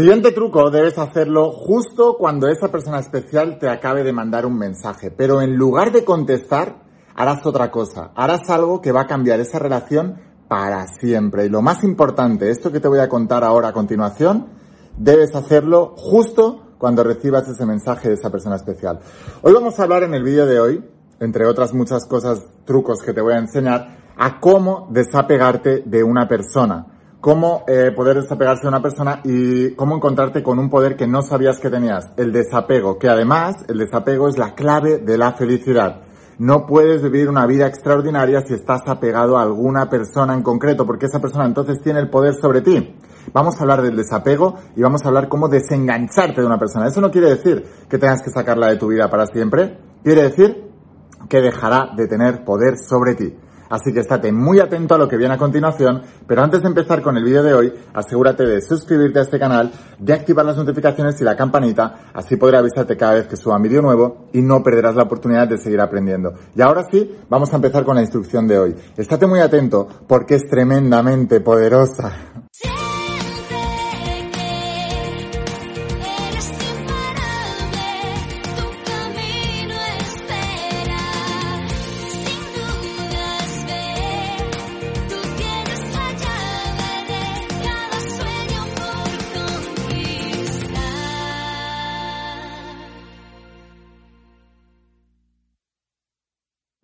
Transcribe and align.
siguiente 0.00 0.32
truco 0.32 0.70
debes 0.70 0.96
hacerlo 0.96 1.50
justo 1.52 2.16
cuando 2.16 2.48
esa 2.48 2.68
persona 2.68 3.00
especial 3.00 3.58
te 3.58 3.68
acabe 3.68 4.02
de 4.02 4.14
mandar 4.14 4.46
un 4.46 4.56
mensaje, 4.56 5.10
pero 5.10 5.42
en 5.42 5.56
lugar 5.56 5.92
de 5.92 6.06
contestar, 6.06 6.84
harás 7.14 7.44
otra 7.44 7.70
cosa, 7.70 8.10
harás 8.14 8.48
algo 8.48 8.80
que 8.80 8.92
va 8.92 9.02
a 9.02 9.06
cambiar 9.06 9.40
esa 9.40 9.58
relación 9.58 10.16
para 10.48 10.86
siempre. 10.86 11.44
Y 11.44 11.48
lo 11.50 11.60
más 11.60 11.84
importante, 11.84 12.48
esto 12.48 12.72
que 12.72 12.80
te 12.80 12.88
voy 12.88 13.00
a 13.00 13.10
contar 13.10 13.44
ahora 13.44 13.68
a 13.68 13.72
continuación, 13.74 14.46
debes 14.96 15.34
hacerlo 15.34 15.92
justo 15.98 16.76
cuando 16.78 17.04
recibas 17.04 17.46
ese 17.48 17.66
mensaje 17.66 18.08
de 18.08 18.14
esa 18.14 18.30
persona 18.30 18.56
especial. 18.56 19.00
Hoy 19.42 19.52
vamos 19.52 19.78
a 19.78 19.82
hablar 19.82 20.02
en 20.04 20.14
el 20.14 20.22
vídeo 20.22 20.46
de 20.46 20.60
hoy, 20.60 20.82
entre 21.20 21.44
otras 21.44 21.74
muchas 21.74 22.06
cosas, 22.06 22.42
trucos 22.64 23.02
que 23.02 23.12
te 23.12 23.20
voy 23.20 23.34
a 23.34 23.38
enseñar, 23.38 23.98
a 24.16 24.40
cómo 24.40 24.88
desapegarte 24.90 25.82
de 25.84 26.02
una 26.02 26.26
persona 26.26 26.86
cómo 27.20 27.64
eh, 27.68 27.92
poder 27.94 28.20
desapegarse 28.20 28.62
de 28.62 28.68
una 28.68 28.82
persona 28.82 29.20
y 29.24 29.74
cómo 29.74 29.96
encontrarte 29.96 30.42
con 30.42 30.58
un 30.58 30.70
poder 30.70 30.96
que 30.96 31.06
no 31.06 31.22
sabías 31.22 31.58
que 31.58 31.70
tenías, 31.70 32.10
el 32.16 32.32
desapego, 32.32 32.98
que 32.98 33.08
además 33.08 33.56
el 33.68 33.78
desapego 33.78 34.28
es 34.28 34.38
la 34.38 34.54
clave 34.54 34.98
de 34.98 35.18
la 35.18 35.32
felicidad. 35.32 36.02
No 36.38 36.64
puedes 36.64 37.02
vivir 37.02 37.28
una 37.28 37.46
vida 37.46 37.66
extraordinaria 37.66 38.40
si 38.40 38.54
estás 38.54 38.80
apegado 38.86 39.36
a 39.36 39.42
alguna 39.42 39.90
persona 39.90 40.32
en 40.32 40.42
concreto, 40.42 40.86
porque 40.86 41.04
esa 41.04 41.20
persona 41.20 41.44
entonces 41.44 41.82
tiene 41.82 42.00
el 42.00 42.08
poder 42.08 42.34
sobre 42.34 42.62
ti. 42.62 42.96
Vamos 43.34 43.56
a 43.58 43.60
hablar 43.60 43.82
del 43.82 43.94
desapego 43.94 44.54
y 44.74 44.80
vamos 44.80 45.04
a 45.04 45.08
hablar 45.08 45.28
cómo 45.28 45.48
desengancharte 45.48 46.40
de 46.40 46.46
una 46.46 46.58
persona. 46.58 46.86
Eso 46.86 47.02
no 47.02 47.10
quiere 47.10 47.28
decir 47.28 47.62
que 47.90 47.98
tengas 47.98 48.22
que 48.22 48.30
sacarla 48.30 48.68
de 48.68 48.76
tu 48.76 48.88
vida 48.88 49.10
para 49.10 49.26
siempre, 49.26 49.78
quiere 50.02 50.22
decir 50.22 50.70
que 51.28 51.42
dejará 51.42 51.90
de 51.94 52.08
tener 52.08 52.42
poder 52.42 52.78
sobre 52.78 53.14
ti. 53.14 53.36
Así 53.70 53.92
que 53.92 54.00
estate 54.00 54.32
muy 54.32 54.58
atento 54.58 54.96
a 54.96 54.98
lo 54.98 55.08
que 55.08 55.16
viene 55.16 55.34
a 55.34 55.38
continuación, 55.38 56.02
pero 56.26 56.42
antes 56.42 56.60
de 56.60 56.68
empezar 56.68 57.00
con 57.00 57.16
el 57.16 57.24
vídeo 57.24 57.44
de 57.44 57.54
hoy, 57.54 57.72
asegúrate 57.94 58.44
de 58.44 58.60
suscribirte 58.60 59.20
a 59.20 59.22
este 59.22 59.38
canal, 59.38 59.70
de 59.98 60.12
activar 60.12 60.44
las 60.44 60.56
notificaciones 60.56 61.20
y 61.20 61.24
la 61.24 61.36
campanita, 61.36 62.10
así 62.12 62.36
podré 62.36 62.56
avisarte 62.56 62.96
cada 62.96 63.14
vez 63.14 63.28
que 63.28 63.36
suba 63.36 63.56
un 63.56 63.62
vídeo 63.62 63.80
nuevo 63.80 64.26
y 64.32 64.42
no 64.42 64.62
perderás 64.62 64.96
la 64.96 65.04
oportunidad 65.04 65.46
de 65.46 65.56
seguir 65.56 65.80
aprendiendo. 65.80 66.34
Y 66.56 66.60
ahora 66.62 66.84
sí, 66.90 67.16
vamos 67.28 67.52
a 67.52 67.56
empezar 67.56 67.84
con 67.84 67.94
la 67.94 68.02
instrucción 68.02 68.48
de 68.48 68.58
hoy. 68.58 68.76
Estate 68.96 69.26
muy 69.28 69.38
atento 69.38 69.86
porque 70.08 70.34
es 70.34 70.48
tremendamente 70.50 71.40
poderosa. 71.40 72.29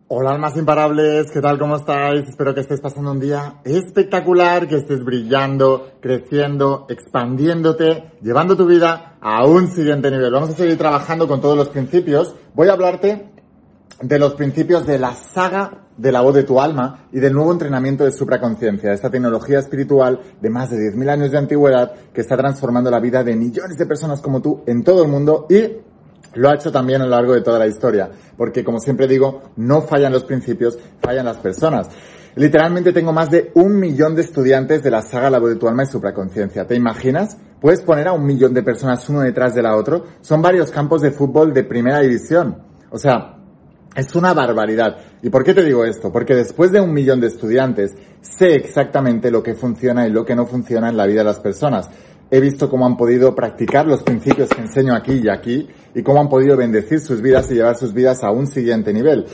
Hola 0.09 0.31
almas 0.31 0.55
imparables, 0.55 1.29
¿qué 1.31 1.41
tal? 1.41 1.59
¿Cómo 1.59 1.75
estáis? 1.75 2.29
Espero 2.29 2.55
que 2.55 2.61
estés 2.61 2.79
pasando 2.79 3.11
un 3.11 3.19
día 3.19 3.55
espectacular, 3.65 4.65
que 4.65 4.77
estés 4.77 5.03
brillando, 5.03 5.97
creciendo, 5.99 6.85
expandiéndote, 6.87 8.13
llevando 8.21 8.55
tu 8.55 8.65
vida 8.65 9.17
a 9.19 9.45
un 9.45 9.67
siguiente 9.67 10.09
nivel. 10.09 10.31
Vamos 10.31 10.51
a 10.51 10.53
seguir 10.53 10.77
trabajando 10.77 11.27
con 11.27 11.41
todos 11.41 11.57
los 11.57 11.67
principios. 11.67 12.33
Voy 12.53 12.69
a 12.69 12.73
hablarte 12.73 13.33
de 14.01 14.17
los 14.19 14.35
principios 14.35 14.87
de 14.87 14.97
la 14.97 15.13
saga 15.13 15.87
de 15.97 16.11
la 16.11 16.21
voz 16.21 16.35
de 16.35 16.43
tu 16.43 16.61
alma 16.61 17.07
y 17.11 17.19
del 17.19 17.33
nuevo 17.33 17.51
entrenamiento 17.51 18.05
de 18.05 18.11
supraconciencia, 18.11 18.93
esta 18.93 19.09
tecnología 19.09 19.59
espiritual 19.59 20.21
de 20.39 20.49
más 20.49 20.69
de 20.69 20.77
10.000 20.77 21.09
años 21.09 21.31
de 21.31 21.37
antigüedad 21.37 21.91
que 22.13 22.21
está 22.21 22.37
transformando 22.37 22.89
la 22.89 23.01
vida 23.01 23.23
de 23.25 23.35
millones 23.35 23.77
de 23.77 23.85
personas 23.85 24.21
como 24.21 24.41
tú 24.41 24.63
en 24.67 24.83
todo 24.83 25.03
el 25.03 25.09
mundo 25.09 25.47
y 25.49 25.86
lo 26.37 26.49
ha 26.49 26.55
hecho 26.55 26.71
también 26.71 27.01
a 27.01 27.05
lo 27.05 27.11
largo 27.11 27.33
de 27.33 27.41
toda 27.41 27.59
la 27.59 27.67
historia, 27.67 28.09
porque 28.37 28.63
como 28.63 28.79
siempre 28.79 29.07
digo, 29.07 29.41
no 29.55 29.81
fallan 29.81 30.13
los 30.13 30.23
principios, 30.23 30.77
fallan 31.01 31.25
las 31.25 31.37
personas. 31.37 31.89
Literalmente 32.35 32.93
tengo 32.93 33.11
más 33.11 33.31
de 33.31 33.51
un 33.55 33.79
millón 33.79 34.13
de 34.13 34.21
estudiantes 34.21 34.83
de 34.83 34.91
la 34.91 35.01
saga 35.01 35.31
La 35.31 35.39
de 35.39 35.55
tu 35.55 35.67
alma 35.67 35.83
y 35.83 35.87
supraconciencia. 35.87 36.67
¿Te 36.67 36.75
imaginas? 36.75 37.35
Puedes 37.59 37.81
poner 37.81 38.07
a 38.07 38.13
un 38.13 38.23
millón 38.23 38.53
de 38.53 38.61
personas 38.61 39.09
uno 39.09 39.21
detrás 39.21 39.55
de 39.55 39.63
la 39.63 39.75
otra. 39.75 40.01
Son 40.21 40.39
varios 40.39 40.69
campos 40.69 41.01
de 41.01 41.09
fútbol 41.09 41.51
de 41.51 41.63
primera 41.63 41.99
división. 42.01 42.61
O 42.91 42.99
sea, 42.99 43.37
es 43.95 44.13
una 44.13 44.35
barbaridad. 44.35 44.97
¿Y 45.23 45.31
por 45.31 45.43
qué 45.43 45.55
te 45.55 45.63
digo 45.63 45.83
esto? 45.83 46.11
Porque 46.11 46.35
después 46.35 46.71
de 46.71 46.79
un 46.79 46.93
millón 46.93 47.19
de 47.19 47.27
estudiantes, 47.27 47.95
sé 48.21 48.53
exactamente 48.53 49.31
lo 49.31 49.41
que 49.41 49.55
funciona 49.55 50.05
y 50.05 50.11
lo 50.11 50.23
que 50.23 50.35
no 50.35 50.45
funciona 50.45 50.89
en 50.89 50.97
la 50.97 51.07
vida 51.07 51.21
de 51.21 51.25
las 51.25 51.39
personas 51.39 51.89
he 52.29 52.39
visto 52.39 52.69
cómo 52.69 52.85
han 52.85 52.97
podido 52.97 53.33
practicar 53.33 53.87
los 53.87 54.03
principios 54.03 54.49
que 54.49 54.61
enseño 54.61 54.93
aquí 54.93 55.21
y 55.23 55.29
aquí 55.29 55.67
y 55.95 56.03
cómo 56.03 56.19
han 56.19 56.29
podido 56.29 56.57
bendecir 56.57 56.99
sus 56.99 57.21
vidas 57.21 57.49
y 57.51 57.55
llevar 57.55 57.77
sus 57.77 57.93
vidas 57.93 58.23
a 58.23 58.31
un 58.31 58.47
siguiente 58.47 58.93
nivel. 58.93 59.25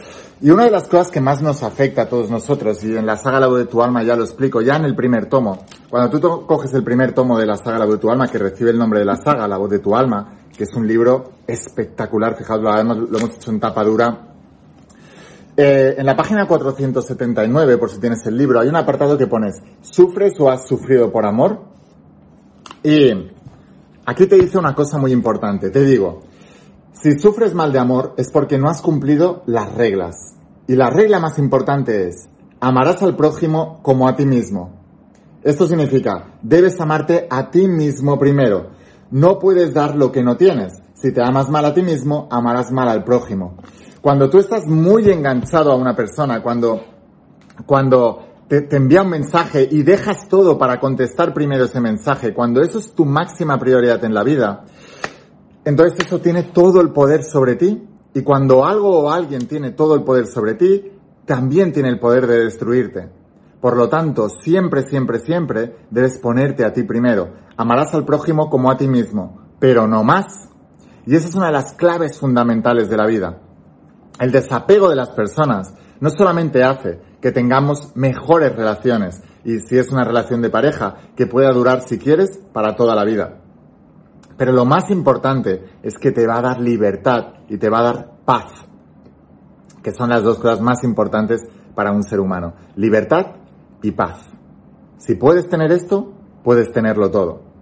Y 0.42 0.50
una 0.50 0.66
de 0.66 0.72
las 0.72 0.88
cosas 0.88 1.10
que 1.10 1.22
más 1.22 1.42
nos 1.42 1.64
afecta 1.64 2.04
a 2.04 2.10
todos 2.10 2.30
nosotros, 2.30 2.84
y 2.84 2.96
en 2.96 3.06
la 3.06 3.18
saga 3.18 3.40
La 3.40 3.48
voz 3.48 3.60
de 3.60 3.66
tu 3.66 3.82
alma 3.82 4.04
ya 4.04 4.16
lo 4.16 4.24
explico, 4.24 4.62
ya 4.62 4.76
en 4.76 4.86
el 4.86 4.96
primer 4.96 5.28
tomo, 5.28 5.66
cuando 5.90 6.20
tú 6.20 6.46
coges 6.46 6.74
el 6.74 6.84
primer 6.84 7.14
tomo 7.14 7.40
de 7.40 7.46
la 7.46 7.58
saga 7.58 7.80
La 7.80 7.86
voz 7.86 7.96
de 7.96 8.02
tu 8.02 8.12
alma, 8.12 8.28
que 8.28 8.38
recibe 8.38 8.72
el 8.72 8.78
nombre 8.78 9.00
de 9.00 9.06
la 9.06 9.16
saga 9.16 9.48
La 9.48 9.58
voz 9.58 9.70
de 9.70 9.80
tu 9.80 9.96
alma, 9.96 10.38
que 10.56 10.66
es 10.66 10.74
un 10.76 10.88
libro 10.88 11.32
espectacular, 11.48 12.36
fijaos, 12.38 12.62
lo 12.62 12.80
hemos, 12.80 13.36
hecho 13.36 13.52
en 13.52 13.60
tapa 13.60 13.84
dura, 13.84 14.28
eh, 15.56 15.96
en 15.98 16.06
la 16.06 16.16
página 16.16 16.48
479, 16.48 17.78
por 17.78 17.90
si 17.90 18.00
tienes 18.00 18.26
el 18.26 18.38
libro, 18.38 18.60
hay 18.60 18.70
un 18.70 18.76
apartado 18.76 19.18
que 19.18 19.28
pones, 19.28 19.62
¿sufres 19.82 20.34
o 20.40 20.50
has 20.50 20.68
sufrido 20.68 21.12
por 21.12 21.26
amor? 21.26 21.73
Y 22.84 23.32
aquí 24.06 24.28
te 24.28 24.36
dice 24.36 24.58
una 24.58 24.76
cosa 24.76 24.98
muy 24.98 25.12
importante. 25.12 25.70
Te 25.70 25.86
digo, 25.86 26.22
si 26.92 27.18
sufres 27.18 27.54
mal 27.54 27.72
de 27.72 27.80
amor 27.80 28.14
es 28.18 28.30
porque 28.30 28.58
no 28.58 28.70
has 28.70 28.82
cumplido 28.82 29.44
las 29.46 29.74
reglas. 29.74 30.36
Y 30.68 30.76
la 30.76 30.90
regla 30.90 31.20
más 31.20 31.40
importante 31.40 32.08
es, 32.08 32.30
amarás 32.60 33.02
al 33.02 33.16
prójimo 33.16 33.80
como 33.82 34.08
a 34.08 34.16
ti 34.16 34.26
mismo. 34.26 34.82
Esto 35.44 35.68
significa, 35.68 36.38
debes 36.42 36.80
amarte 36.80 37.28
a 37.30 37.50
ti 37.52 37.68
mismo 37.68 38.18
primero. 38.18 38.72
No 39.12 39.40
puedes 39.40 39.74
dar 39.74 39.96
lo 39.96 40.12
que 40.12 40.24
no 40.24 40.38
tienes. 40.38 40.74
Si 40.94 41.12
te 41.12 41.22
amas 41.22 41.50
mal 41.50 41.66
a 41.66 41.74
ti 41.74 41.82
mismo, 41.82 42.28
amarás 42.32 42.72
mal 42.72 42.88
al 42.88 43.04
prójimo. 43.04 43.58
Cuando 44.02 44.30
tú 44.30 44.40
estás 44.40 44.66
muy 44.68 45.10
enganchado 45.10 45.72
a 45.72 45.76
una 45.76 45.96
persona, 45.96 46.42
cuando, 46.42 46.82
cuando 47.66 48.33
te, 48.48 48.76
envía 48.76 49.02
un 49.02 49.10
mensaje 49.10 49.68
y 49.70 49.84
dejas 49.84 50.28
todo 50.28 50.58
para 50.58 50.80
contestar 50.80 51.34
primero 51.34 51.66
ese 51.66 51.80
mensaje, 51.80 52.34
cuando 52.34 52.62
eso 52.62 52.80
es 52.80 52.94
tu 52.94 53.06
máxima 53.06 53.58
prioridad 53.58 54.04
en 54.04 54.14
la 54.14 54.24
vida, 54.24 54.66
entonces 55.66 56.06
eso 56.06 56.20
tiene 56.20 56.44
todo 56.44 56.82
el 56.82 56.92
poder 56.92 57.24
sobre 57.24 57.56
ti. 57.56 57.88
Y 58.14 58.22
cuando 58.22 58.66
algo 58.66 59.00
o 59.00 59.12
alguien 59.12 59.48
tiene 59.48 59.72
todo 59.72 59.96
el 59.96 60.04
poder 60.04 60.28
sobre 60.28 60.54
ti, 60.54 60.92
también 61.26 61.72
tiene 61.72 61.90
el 61.90 62.00
poder 62.00 62.28
de 62.28 62.44
destruirte. 62.44 63.10
Por 63.60 63.78
lo 63.78 63.88
tanto, 63.88 64.28
siempre, 64.30 64.84
siempre, 64.84 65.20
siempre 65.20 65.76
debes 65.90 66.20
ponerte 66.20 66.66
a 66.66 66.74
ti 66.74 66.84
primero. 66.84 67.30
Amarás 67.56 67.94
al 67.94 68.06
prójimo 68.06 68.50
como 68.50 68.70
a 68.70 68.78
ti 68.78 68.88
mismo, 68.88 69.42
pero 69.58 69.88
no 69.88 70.04
más. 70.04 70.50
Y 71.06 71.16
esa 71.16 71.30
es 71.30 71.36
una 71.36 71.48
de 71.48 71.54
las 71.54 71.74
claves 71.74 72.20
fundamentales 72.20 72.90
de 72.90 72.98
la 72.98 73.08
vida. 73.08 73.40
El 74.20 74.32
desapego 74.32 74.90
de 74.90 74.96
las 74.96 75.12
personas 75.12 75.74
no 76.00 76.10
solamente 76.10 76.62
hace 76.62 77.00
que 77.24 77.32
tengamos 77.32 77.96
mejores 77.96 78.54
relaciones 78.54 79.24
y 79.46 79.62
si 79.62 79.78
es 79.78 79.94
una 79.94 80.04
relación 80.04 80.42
de 80.42 80.50
pareja, 80.50 80.98
que 81.16 81.26
pueda 81.26 81.54
durar, 81.54 81.82
si 81.88 81.98
quieres, 81.98 82.38
para 82.52 82.76
toda 82.76 82.96
la 82.96 83.06
vida. 83.06 83.40
Pero 84.36 84.52
lo 84.52 84.66
más 84.66 84.90
importante 84.90 85.64
es 85.84 85.98
que 85.98 86.12
te 86.12 86.28
va 86.28 86.40
a 86.40 86.42
dar 86.42 86.60
libertad 86.60 87.36
y 87.48 87.58
te 87.58 87.70
va 87.70 87.80
a 87.80 87.84
dar 87.84 88.12
paz, 88.26 88.52
que 89.82 89.94
son 89.94 90.10
las 90.10 90.22
dos 90.22 90.38
cosas 90.38 90.60
más 90.60 90.84
importantes 90.84 91.46
para 91.74 91.94
un 91.94 92.04
ser 92.04 92.20
humano. 92.20 92.56
Libertad 92.76 93.38
y 93.82 93.92
paz. 93.92 94.20
Si 94.98 95.16
puedes 95.16 95.48
tener 95.48 95.72
esto, 95.72 96.12
puedes 96.44 96.74
tenerlo 96.74 97.10
todo. 97.10 97.53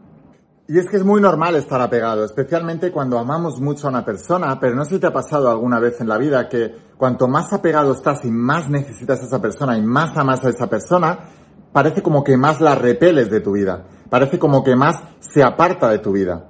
Y 0.72 0.80
es 0.80 0.88
que 0.88 0.96
es 0.96 1.04
muy 1.04 1.20
normal 1.20 1.56
estar 1.56 1.82
apegado, 1.82 2.24
especialmente 2.24 2.94
cuando 2.94 3.20
amamos 3.20 3.60
mucho 3.60 3.88
a 3.88 3.90
una 3.90 4.06
persona, 4.06 4.58
pero 4.58 4.74
no 4.74 4.86
sé 4.86 4.92
si 4.92 5.00
te 5.02 5.08
ha 5.08 5.12
pasado 5.12 5.50
alguna 5.50 5.82
vez 5.82 6.00
en 6.00 6.08
la 6.08 6.18
vida 6.18 6.48
que 6.48 6.74
cuanto 6.96 7.28
más 7.28 7.52
apegado 7.52 7.92
estás 7.92 8.24
y 8.24 8.32
más 8.32 8.70
necesitas 8.70 9.20
a 9.20 9.26
esa 9.26 9.42
persona 9.42 9.78
y 9.78 9.82
más 9.82 10.16
amas 10.16 10.46
a 10.46 10.50
esa 10.50 10.70
persona, 10.70 11.28
parece 11.74 12.02
como 12.02 12.24
que 12.24 12.38
más 12.38 12.62
la 12.62 12.76
repeles 12.76 13.30
de 13.30 13.42
tu 13.42 13.52
vida, 13.52 13.86
parece 14.10 14.40
como 14.40 14.64
que 14.64 14.78
más 14.78 14.96
se 15.20 15.44
aparta 15.44 15.90
de 15.90 16.00
tu 16.00 16.14
vida. 16.14 16.48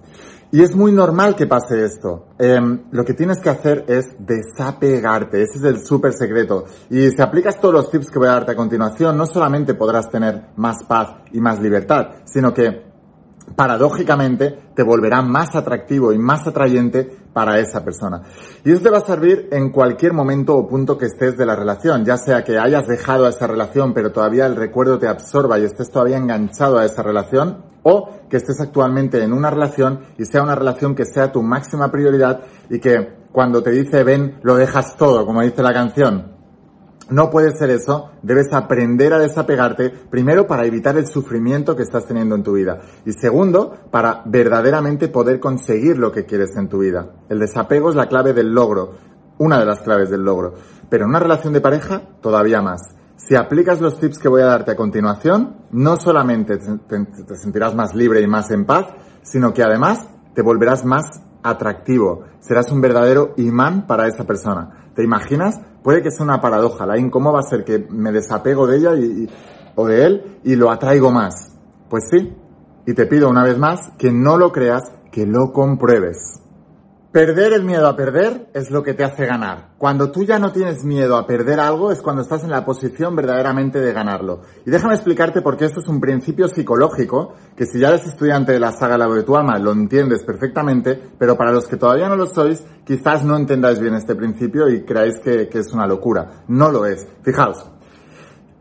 Y 0.52 0.62
es 0.62 0.76
muy 0.76 0.92
normal 0.92 1.36
que 1.36 1.48
pase 1.48 1.84
esto. 1.84 2.28
Em, 2.38 2.84
lo 2.92 3.04
que 3.04 3.16
tienes 3.16 3.40
que 3.40 3.50
hacer 3.50 3.86
es 3.88 4.06
desapegarte. 4.20 5.42
Ese 5.42 5.58
es 5.58 5.64
el 5.64 5.84
súper 5.84 6.14
secreto. 6.14 6.66
Y 6.92 7.10
si 7.10 7.22
aplicas 7.24 7.60
todos 7.60 7.74
los 7.74 7.90
tips 7.90 8.12
que 8.12 8.20
voy 8.20 8.28
a 8.28 8.34
darte 8.34 8.52
a 8.52 8.56
continuación, 8.56 9.18
no 9.18 9.26
solamente 9.26 9.74
podrás 9.74 10.12
tener 10.12 10.50
más 10.58 10.84
paz 10.84 11.16
y 11.32 11.40
más 11.40 11.60
libertad, 11.60 12.18
sino 12.26 12.54
que 12.54 12.91
paradójicamente 13.56 14.58
te 14.76 14.84
volverá 14.84 15.22
más 15.22 15.56
atractivo 15.56 16.14
y 16.14 16.18
más 16.18 16.48
atrayente 16.48 17.18
para 17.34 17.60
esa 17.60 17.84
persona. 17.84 18.22
Y 18.64 18.72
eso 18.72 18.82
te 18.82 18.90
va 18.90 19.00
a 19.00 19.06
servir 19.06 19.50
en 19.52 19.72
cualquier 19.72 20.14
momento 20.14 20.56
o 20.56 20.68
punto 20.68 20.98
que 20.98 21.06
estés 21.06 21.38
de 21.38 21.46
la 21.46 21.56
relación, 21.56 22.06
ya 22.06 22.18
sea 22.18 22.44
que 22.44 22.58
hayas 22.58 22.88
dejado 22.88 23.28
esa 23.28 23.48
relación 23.48 23.94
pero 23.94 24.12
todavía 24.12 24.46
el 24.46 24.56
recuerdo 24.56 25.00
te 25.00 25.08
absorba 25.08 25.60
y 25.60 25.66
estés 25.66 25.90
todavía 25.92 26.18
enganchado 26.18 26.78
a 26.78 26.86
esa 26.86 27.04
relación, 27.04 27.64
o 27.84 28.10
que 28.30 28.38
estés 28.38 28.60
actualmente 28.60 29.24
en 29.24 29.34
una 29.34 29.50
relación 29.50 30.02
y 30.18 30.26
sea 30.26 30.44
una 30.44 30.56
relación 30.56 30.94
que 30.94 31.06
sea 31.06 31.32
tu 31.32 31.42
máxima 31.42 31.92
prioridad 31.92 32.42
y 32.70 32.80
que 32.80 33.16
cuando 33.32 33.64
te 33.64 33.72
dice 33.72 34.04
ven 34.04 34.40
lo 34.44 34.56
dejas 34.56 34.96
todo, 34.98 35.26
como 35.26 35.42
dice 35.42 35.64
la 35.64 35.74
canción, 35.74 36.31
no 37.12 37.30
puede 37.30 37.56
ser 37.56 37.70
eso, 37.70 38.10
debes 38.24 38.52
aprender 38.54 39.14
a 39.14 39.20
desapegarte, 39.20 39.90
primero 39.90 40.48
para 40.48 40.66
evitar 40.66 40.98
el 40.98 41.08
sufrimiento 41.08 41.76
que 41.76 41.84
estás 41.84 42.06
teniendo 42.06 42.36
en 42.36 42.44
tu 42.44 42.54
vida 42.54 42.80
y 43.06 43.12
segundo, 43.12 43.76
para 43.92 44.24
verdaderamente 44.26 45.10
poder 45.10 45.40
conseguir 45.40 45.98
lo 45.98 46.12
que 46.12 46.26
quieres 46.26 46.56
en 46.56 46.70
tu 46.70 46.80
vida. 46.80 47.12
El 47.30 47.40
desapego 47.40 47.90
es 47.90 47.96
la 47.96 48.08
clave 48.08 48.34
del 48.34 48.54
logro, 48.54 48.94
una 49.38 49.60
de 49.60 49.66
las 49.66 49.82
claves 49.82 50.10
del 50.10 50.24
logro, 50.24 50.54
pero 50.90 51.04
en 51.04 51.10
una 51.10 51.20
relación 51.20 51.54
de 51.54 51.62
pareja 51.62 52.02
todavía 52.22 52.62
más. 52.62 52.82
Si 53.18 53.36
aplicas 53.36 53.82
los 53.82 54.00
tips 54.00 54.18
que 54.18 54.30
voy 54.30 54.42
a 54.42 54.46
darte 54.46 54.72
a 54.72 54.76
continuación, 54.76 55.58
no 55.72 55.98
solamente 55.98 56.58
te, 56.58 57.36
sentirás 57.38 57.76
más 57.76 57.94
libre 57.94 58.22
y 58.22 58.28
más 58.28 58.50
en 58.52 58.66
paz, 58.66 58.88
sino 59.22 59.54
que 59.54 59.64
además 59.64 60.08
te 60.34 60.42
volverás 60.42 60.86
más 60.86 61.06
atractivo, 61.44 62.24
serás 62.40 62.72
un 62.72 62.82
verdadero 62.82 63.34
imán 63.38 63.86
para 63.86 64.08
esa 64.08 64.26
persona. 64.26 64.90
¿Te 64.96 65.04
imaginas? 65.04 65.60
Puede 65.84 66.02
que 66.02 66.12
sea 66.12 66.26
una 66.26 66.42
paradoja. 66.42 66.86
La 66.86 67.10
¿cómo 67.10 67.34
va 67.34 67.40
a 67.40 67.44
ser 67.44 67.64
que 67.64 67.88
me 67.90 68.12
desapego 68.12 68.68
de 68.68 68.78
ella 68.78 68.96
y, 68.96 69.30
o 69.76 69.88
de 69.88 70.06
él 70.06 70.40
y 70.44 70.56
lo 70.56 70.70
atraigo 70.70 71.12
más? 71.12 71.52
Pues 71.90 72.04
sí. 72.10 72.34
Y 72.86 72.94
te 72.94 73.06
pido 73.06 73.30
una 73.30 73.44
vez 73.44 73.58
más 73.58 73.92
que 73.98 74.12
no 74.12 74.38
lo 74.38 74.52
creas, 74.52 74.84
que 75.12 75.26
lo 75.26 75.52
compruebes. 75.52 76.41
Perder 77.12 77.52
el 77.52 77.66
miedo 77.66 77.90
a 77.90 77.98
perder 77.98 78.48
es 78.54 78.72
lo 78.72 78.84
que 78.84 78.94
te 78.94 79.04
hace 79.04 79.26
ganar. 79.26 79.72
Cuando 79.78 80.12
tú 80.12 80.24
ya 80.24 80.40
no 80.40 80.54
tienes 80.54 80.86
miedo 80.86 81.18
a 81.18 81.28
perder 81.28 81.60
algo 81.60 81.92
es 81.92 82.02
cuando 82.02 82.22
estás 82.22 82.46
en 82.46 82.52
la 82.52 82.64
posición 82.64 83.18
verdaderamente 83.18 83.82
de 83.82 83.92
ganarlo. 83.92 84.44
Y 84.66 84.70
déjame 84.72 84.94
explicarte 84.94 85.42
por 85.42 85.58
qué 85.58 85.66
esto 85.66 85.82
es 85.82 85.90
un 85.90 86.00
principio 86.00 86.48
psicológico 86.48 87.34
que 87.58 87.66
si 87.66 87.82
ya 87.82 87.90
eres 87.90 88.08
estudiante 88.08 88.54
de 88.54 88.62
la 88.62 88.72
saga 88.72 88.98
La 88.98 89.10
de 89.10 89.24
tu 89.24 89.36
alma 89.36 89.60
lo 89.60 89.74
entiendes 89.74 90.24
perfectamente, 90.24 90.98
pero 91.20 91.36
para 91.36 91.52
los 91.52 91.68
que 91.68 91.76
todavía 91.76 92.08
no 92.08 92.16
lo 92.16 92.28
sois, 92.28 92.64
quizás 92.86 93.26
no 93.26 93.36
entendáis 93.36 93.82
bien 93.82 93.96
este 93.96 94.16
principio 94.16 94.70
y 94.70 94.86
creáis 94.86 95.20
que, 95.20 95.50
es 95.52 95.74
una 95.74 95.88
locura. 95.88 96.46
No 96.48 96.72
lo 96.72 96.86
es. 96.86 97.06
Fijaos. 97.24 97.70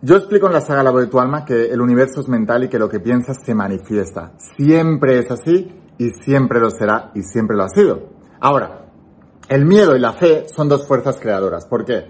Yo 0.02 0.16
explico 0.16 0.48
en 0.48 0.54
la 0.54 0.60
saga 0.60 0.82
La 0.82 0.90
de 0.90 1.06
tu 1.06 1.20
alma 1.20 1.44
que 1.44 1.66
el 1.66 1.80
universo 1.80 2.20
es 2.20 2.26
mental 2.26 2.64
y 2.64 2.68
que 2.68 2.80
lo 2.80 2.88
que 2.88 2.98
piensas 2.98 3.36
se 3.46 3.54
manifiesta. 3.54 4.32
Siempre 4.56 5.20
es 5.20 5.30
así 5.30 5.72
y 5.98 6.10
siempre 6.24 6.58
lo 6.58 6.70
será 6.70 7.12
y 7.14 7.22
siempre 7.22 7.56
lo 7.56 7.62
ha 7.62 7.68
sido. 7.68 8.19
Ahora, 8.40 8.86
el 9.48 9.66
miedo 9.66 9.94
y 9.94 10.00
la 10.00 10.14
fe 10.14 10.46
son 10.48 10.68
dos 10.68 10.86
fuerzas 10.86 11.18
creadoras. 11.20 11.66
¿Por 11.66 11.84
qué? 11.84 12.08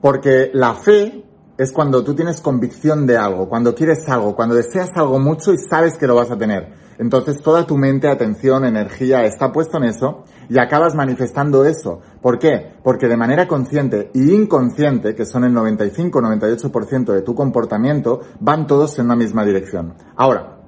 Porque 0.00 0.50
la 0.52 0.74
fe 0.74 1.24
es 1.56 1.72
cuando 1.72 2.04
tú 2.04 2.14
tienes 2.14 2.40
convicción 2.40 3.06
de 3.06 3.16
algo, 3.16 3.48
cuando 3.48 3.74
quieres 3.74 4.08
algo, 4.08 4.34
cuando 4.34 4.54
deseas 4.54 4.90
algo 4.94 5.18
mucho 5.18 5.52
y 5.52 5.58
sabes 5.58 5.96
que 5.98 6.06
lo 6.06 6.14
vas 6.14 6.30
a 6.30 6.36
tener. 6.36 6.72
Entonces 6.98 7.40
toda 7.42 7.66
tu 7.66 7.78
mente, 7.78 8.08
atención, 8.08 8.64
energía 8.66 9.24
está 9.24 9.52
puesto 9.52 9.78
en 9.78 9.84
eso 9.84 10.24
y 10.50 10.58
acabas 10.58 10.94
manifestando 10.94 11.64
eso. 11.64 12.00
¿Por 12.20 12.38
qué? 12.38 12.74
Porque 12.82 13.08
de 13.08 13.16
manera 13.16 13.48
consciente 13.48 14.10
e 14.14 14.18
inconsciente, 14.18 15.14
que 15.14 15.24
son 15.24 15.44
el 15.44 15.54
95-98% 15.54 17.12
de 17.12 17.22
tu 17.22 17.34
comportamiento, 17.34 18.20
van 18.40 18.66
todos 18.66 18.98
en 18.98 19.06
una 19.06 19.16
misma 19.16 19.46
dirección. 19.46 19.94
Ahora, 20.16 20.58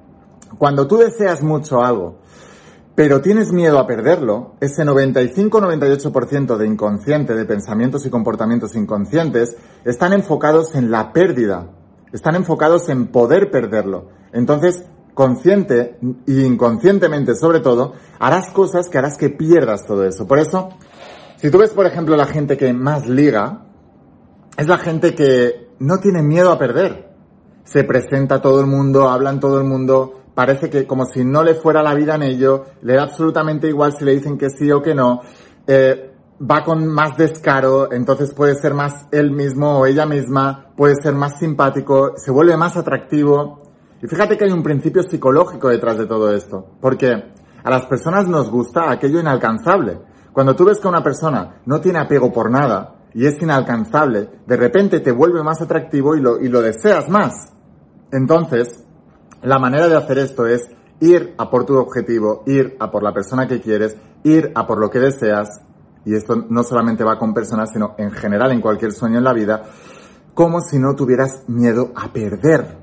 cuando 0.57 0.87
tú 0.87 0.97
deseas 0.97 1.43
mucho 1.43 1.83
algo 1.83 2.19
pero 2.95 3.21
tienes 3.21 3.51
miedo 3.51 3.79
a 3.79 3.87
perderlo, 3.87 4.53
ese 4.59 4.83
95-98% 4.83 6.57
de 6.57 6.67
inconsciente, 6.67 7.33
de 7.33 7.45
pensamientos 7.45 8.05
y 8.05 8.09
comportamientos 8.09 8.75
inconscientes, 8.75 9.55
están 9.83 10.13
enfocados 10.13 10.75
en 10.75 10.91
la 10.91 11.11
pérdida, 11.11 11.71
están 12.11 12.35
enfocados 12.35 12.89
en 12.89 13.07
poder 13.07 13.49
perderlo. 13.49 14.09
Entonces, 14.31 14.83
consciente 15.15 15.97
e 16.27 16.31
inconscientemente 16.31 17.35
sobre 17.35 17.61
todo, 17.61 17.93
harás 18.19 18.51
cosas 18.51 18.89
que 18.89 18.97
harás 18.99 19.17
que 19.17 19.29
pierdas 19.29 19.85
todo 19.85 20.05
eso. 20.05 20.27
Por 20.27 20.37
eso, 20.37 20.69
si 21.37 21.49
tú 21.49 21.57
ves, 21.57 21.71
por 21.71 21.87
ejemplo, 21.87 22.15
la 22.15 22.27
gente 22.27 22.57
que 22.57 22.73
más 22.73 23.07
liga, 23.07 23.65
es 24.55 24.67
la 24.67 24.77
gente 24.77 25.15
que 25.15 25.69
no 25.79 25.97
tiene 25.97 26.21
miedo 26.21 26.51
a 26.51 26.59
perder. 26.59 27.11
Se 27.63 27.83
presenta 27.83 28.41
todo 28.41 28.61
el 28.61 28.67
mundo, 28.67 29.09
hablan 29.09 29.39
todo 29.39 29.57
el 29.57 29.63
mundo, 29.63 30.22
parece 30.33 30.69
que 30.69 30.85
como 30.87 31.05
si 31.05 31.23
no 31.23 31.43
le 31.43 31.55
fuera 31.55 31.83
la 31.83 31.93
vida 31.93 32.15
en 32.15 32.23
ello, 32.23 32.65
le 32.81 32.95
da 32.95 33.03
absolutamente 33.03 33.67
igual 33.67 33.93
si 33.93 34.05
le 34.05 34.13
dicen 34.13 34.37
que 34.37 34.49
sí 34.49 34.71
o 34.71 34.81
que 34.81 34.95
no, 34.95 35.21
eh, 35.67 36.13
va 36.39 36.63
con 36.63 36.87
más 36.87 37.15
descaro, 37.17 37.91
entonces 37.91 38.33
puede 38.33 38.55
ser 38.55 38.73
más 38.73 39.07
él 39.11 39.31
mismo 39.31 39.79
o 39.79 39.85
ella 39.85 40.05
misma, 40.05 40.73
puede 40.75 40.95
ser 40.95 41.13
más 41.13 41.39
simpático, 41.39 42.13
se 42.17 42.31
vuelve 42.31 42.57
más 42.57 42.75
atractivo. 42.75 43.61
Y 44.01 44.07
fíjate 44.07 44.37
que 44.37 44.45
hay 44.45 44.51
un 44.51 44.63
principio 44.63 45.03
psicológico 45.03 45.69
detrás 45.69 45.97
de 45.97 46.05
todo 46.05 46.33
esto, 46.33 46.65
porque 46.81 47.33
a 47.63 47.69
las 47.69 47.85
personas 47.85 48.27
nos 48.27 48.49
gusta 48.49 48.91
aquello 48.91 49.19
inalcanzable. 49.19 49.99
Cuando 50.33 50.55
tú 50.55 50.65
ves 50.65 50.79
que 50.79 50.87
una 50.87 51.03
persona 51.03 51.61
no 51.65 51.79
tiene 51.79 51.99
apego 51.99 52.33
por 52.33 52.49
nada 52.49 52.95
y 53.13 53.25
es 53.25 53.41
inalcanzable, 53.41 54.29
de 54.45 54.57
repente 54.57 54.99
te 54.99 55.11
vuelve 55.11 55.43
más 55.43 55.61
atractivo 55.61 56.15
y 56.15 56.21
lo, 56.21 56.41
y 56.41 56.49
lo 56.49 56.61
deseas 56.61 57.07
más. 57.07 57.53
Entonces, 58.11 58.82
la 59.43 59.59
manera 59.59 59.87
de 59.87 59.97
hacer 59.97 60.17
esto 60.19 60.47
es 60.47 60.69
ir 60.99 61.35
a 61.37 61.49
por 61.49 61.65
tu 61.65 61.77
objetivo, 61.77 62.43
ir 62.45 62.77
a 62.79 62.89
por 62.89 63.03
la 63.03 63.13
persona 63.13 63.47
que 63.47 63.59
quieres, 63.59 63.95
ir 64.23 64.51
a 64.55 64.65
por 64.65 64.79
lo 64.79 64.89
que 64.89 64.99
deseas, 64.99 65.61
y 66.05 66.15
esto 66.15 66.45
no 66.49 66.63
solamente 66.63 67.03
va 67.03 67.19
con 67.19 67.33
personas, 67.33 67.71
sino 67.71 67.95
en 67.97 68.11
general 68.11 68.51
en 68.51 68.61
cualquier 68.61 68.93
sueño 68.93 69.17
en 69.17 69.23
la 69.23 69.33
vida, 69.33 69.63
como 70.33 70.61
si 70.61 70.79
no 70.79 70.95
tuvieras 70.95 71.43
miedo 71.47 71.91
a 71.95 72.11
perder. 72.11 72.77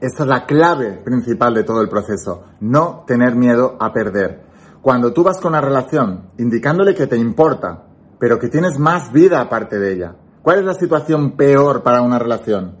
Esa 0.00 0.22
es 0.24 0.28
la 0.28 0.44
clave 0.44 1.00
principal 1.02 1.54
de 1.54 1.64
todo 1.64 1.80
el 1.80 1.88
proceso, 1.88 2.44
no 2.60 3.04
tener 3.06 3.34
miedo 3.34 3.76
a 3.80 3.92
perder. 3.92 4.44
Cuando 4.82 5.14
tú 5.14 5.22
vas 5.22 5.40
con 5.40 5.52
una 5.52 5.62
relación 5.62 6.30
indicándole 6.36 6.94
que 6.94 7.06
te 7.06 7.16
importa, 7.16 7.84
pero 8.18 8.38
que 8.38 8.48
tienes 8.48 8.78
más 8.78 9.10
vida 9.12 9.40
aparte 9.40 9.78
de 9.78 9.94
ella, 9.94 10.16
¿cuál 10.42 10.58
es 10.58 10.64
la 10.66 10.74
situación 10.74 11.32
peor 11.32 11.82
para 11.82 12.02
una 12.02 12.18
relación? 12.18 12.76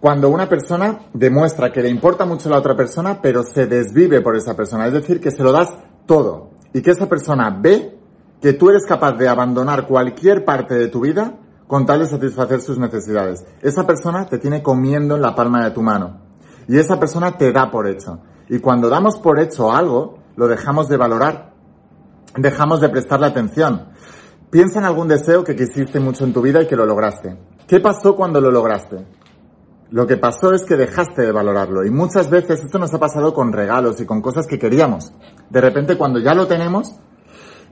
Cuando 0.00 0.30
una 0.30 0.48
persona 0.48 1.00
demuestra 1.12 1.70
que 1.70 1.82
le 1.82 1.90
importa 1.90 2.24
mucho 2.24 2.48
a 2.48 2.52
la 2.52 2.58
otra 2.58 2.74
persona, 2.74 3.20
pero 3.20 3.42
se 3.42 3.66
desvive 3.66 4.22
por 4.22 4.34
esa 4.34 4.56
persona. 4.56 4.86
Es 4.86 4.94
decir, 4.94 5.20
que 5.20 5.30
se 5.30 5.42
lo 5.42 5.52
das 5.52 5.68
todo. 6.06 6.50
Y 6.72 6.80
que 6.80 6.92
esa 6.92 7.06
persona 7.06 7.54
ve 7.60 7.98
que 8.40 8.54
tú 8.54 8.70
eres 8.70 8.86
capaz 8.86 9.12
de 9.12 9.28
abandonar 9.28 9.86
cualquier 9.86 10.46
parte 10.46 10.74
de 10.74 10.88
tu 10.88 11.00
vida 11.00 11.38
con 11.66 11.84
tal 11.84 12.00
de 12.00 12.06
satisfacer 12.06 12.62
sus 12.62 12.78
necesidades. 12.78 13.44
Esa 13.60 13.86
persona 13.86 14.24
te 14.24 14.38
tiene 14.38 14.62
comiendo 14.62 15.16
en 15.16 15.22
la 15.22 15.34
palma 15.34 15.62
de 15.62 15.70
tu 15.70 15.82
mano. 15.82 16.18
Y 16.66 16.78
esa 16.78 16.98
persona 16.98 17.36
te 17.36 17.52
da 17.52 17.70
por 17.70 17.86
hecho. 17.86 18.20
Y 18.48 18.58
cuando 18.58 18.88
damos 18.88 19.18
por 19.18 19.38
hecho 19.38 19.70
algo, 19.70 20.18
lo 20.34 20.48
dejamos 20.48 20.88
de 20.88 20.96
valorar. 20.96 21.52
Dejamos 22.36 22.80
de 22.80 22.88
prestarle 22.88 23.26
atención. 23.26 23.88
Piensa 24.50 24.78
en 24.78 24.86
algún 24.86 25.08
deseo 25.08 25.44
que 25.44 25.54
quisiste 25.54 26.00
mucho 26.00 26.24
en 26.24 26.32
tu 26.32 26.40
vida 26.40 26.62
y 26.62 26.66
que 26.66 26.74
lo 26.74 26.86
lograste. 26.86 27.36
¿Qué 27.66 27.80
pasó 27.80 28.16
cuando 28.16 28.40
lo 28.40 28.50
lograste? 28.50 29.19
Lo 29.90 30.06
que 30.06 30.16
pasó 30.16 30.52
es 30.52 30.62
que 30.64 30.76
dejaste 30.76 31.22
de 31.22 31.32
valorarlo 31.32 31.84
y 31.84 31.90
muchas 31.90 32.30
veces 32.30 32.60
esto 32.60 32.78
nos 32.78 32.94
ha 32.94 33.00
pasado 33.00 33.34
con 33.34 33.52
regalos 33.52 34.00
y 34.00 34.06
con 34.06 34.22
cosas 34.22 34.46
que 34.46 34.58
queríamos. 34.58 35.12
De 35.50 35.60
repente 35.60 35.98
cuando 35.98 36.20
ya 36.20 36.32
lo 36.32 36.46
tenemos, 36.46 36.94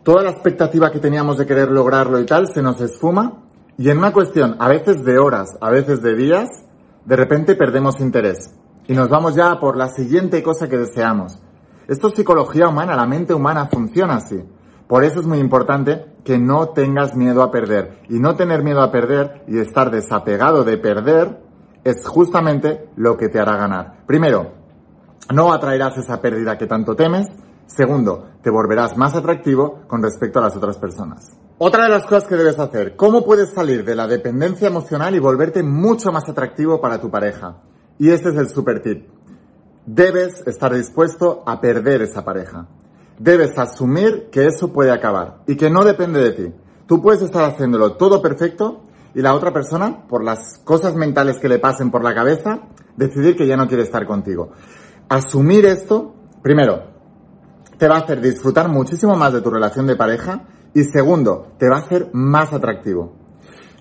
toda 0.02 0.25
la 0.25 0.30
expectativa 0.30 0.90
que 0.90 0.98
teníamos 0.98 1.38
de 1.38 1.46
querer 1.46 1.70
lograrlo 1.70 2.18
y 2.18 2.26
tal 2.26 2.48
se 2.48 2.60
nos 2.60 2.80
esfuma 2.80 3.44
y 3.76 3.88
en 3.88 3.98
una 3.98 4.12
cuestión 4.12 4.56
a 4.58 4.68
veces 4.68 5.04
de 5.04 5.16
horas, 5.18 5.56
a 5.60 5.70
veces 5.70 6.02
de 6.02 6.16
días, 6.16 6.48
de 7.04 7.14
repente 7.14 7.54
perdemos 7.54 8.00
interés 8.00 8.52
y 8.88 8.94
nos 8.94 9.08
vamos 9.08 9.37
ya 9.37 9.60
por 9.60 9.76
la 9.76 9.88
siguiente 9.88 10.42
cosa 10.42 10.68
que 10.68 10.76
deseamos. 10.76 11.38
Esto 11.87 12.08
es 12.08 12.14
psicología 12.14 12.68
humana, 12.68 12.96
la 12.96 13.06
mente 13.06 13.32
humana 13.32 13.68
funciona 13.72 14.16
así. 14.16 14.42
Por 14.88 15.04
eso 15.04 15.20
es 15.20 15.26
muy 15.26 15.38
importante 15.38 16.06
que 16.25 16.38
no 16.38 16.70
tengas 16.70 17.14
miedo 17.14 17.42
a 17.42 17.50
perder. 17.50 18.00
Y 18.08 18.18
no 18.18 18.34
tener 18.34 18.62
miedo 18.62 18.82
a 18.82 18.90
perder 18.90 19.44
y 19.46 19.58
estar 19.58 19.90
desapegado 19.90 20.64
de 20.64 20.78
perder 20.78 21.48
es 21.90 22.07
justamente 22.07 22.88
lo 22.97 23.16
que 23.16 23.28
te 23.28 23.40
hará 23.40 23.57
ganar. 23.57 24.04
Primero, 24.07 24.52
no 25.33 25.52
atraerás 25.52 25.97
esa 25.99 26.21
pérdida 26.21 26.57
que 26.57 26.66
tanto 26.66 26.95
temes. 26.97 27.26
Segundo, 27.66 28.28
te 28.42 28.50
volverás 28.50 28.97
más 28.97 29.14
atractivo 29.14 29.83
con 29.87 30.02
respecto 30.02 30.38
a 30.38 30.42
las 30.42 30.57
otras 30.57 30.78
personas. 30.78 31.37
Otra 31.59 31.85
de 31.85 31.90
las 31.90 32.04
cosas 32.04 32.25
que 32.25 32.37
debes 32.37 32.59
hacer, 32.59 32.97
¿cómo 32.97 33.25
puedes 33.25 33.52
salir 33.52 33.85
de 33.85 33.95
la 33.95 34.07
dependencia 34.07 34.68
emocional 34.68 35.14
y 35.14 35.18
volverte 35.18 35.62
mucho 35.62 36.12
más 36.12 36.28
atractivo 36.28 36.80
para 36.80 37.00
tu 37.00 37.11
pareja? 37.11 37.57
Y 37.99 38.11
este 38.11 38.30
es 38.30 38.37
el 38.37 38.49
super 38.49 38.80
tip. 38.80 39.09
Debes 39.85 40.47
estar 40.47 40.73
dispuesto 40.73 41.42
a 41.47 41.61
perder 41.61 42.02
esa 42.02 42.25
pareja. 42.25 42.68
Debes 43.18 43.59
asumir 43.59 44.28
que 44.30 44.47
eso 44.47 44.73
puede 44.73 44.92
acabar 44.92 45.38
y 45.47 45.57
que 45.57 45.68
no 45.68 45.85
depende 45.85 46.21
de 46.21 46.33
ti. 46.33 46.54
Tú 46.87 47.02
puedes 47.02 47.23
estar 47.23 47.45
haciéndolo 47.45 47.95
todo 47.95 48.23
perfecto 48.23 48.85
y 49.14 49.22
la 49.22 49.34
otra 49.34 49.52
persona, 49.52 50.06
por 50.06 50.24
las 50.24 50.58
cosas 50.64 50.94
mentales 50.94 51.38
que 51.38 51.48
le 51.48 51.58
pasen 51.58 51.90
por 51.90 52.04
la 52.04 52.14
cabeza, 52.14 52.60
decidir 52.96 53.36
que 53.36 53.46
ya 53.46 53.56
no 53.56 53.66
quiere 53.66 53.82
estar 53.82 54.06
contigo. 54.06 54.52
asumir 55.08 55.64
esto, 55.64 56.14
primero, 56.42 56.82
te 57.78 57.88
va 57.88 57.96
a 57.96 58.00
hacer 58.00 58.20
disfrutar 58.20 58.68
muchísimo 58.68 59.16
más 59.16 59.32
de 59.32 59.40
tu 59.40 59.50
relación 59.50 59.86
de 59.86 59.96
pareja 59.96 60.42
y 60.74 60.84
segundo, 60.84 61.52
te 61.58 61.68
va 61.68 61.76
a 61.76 61.80
hacer 61.80 62.10
más 62.12 62.52
atractivo. 62.52 63.16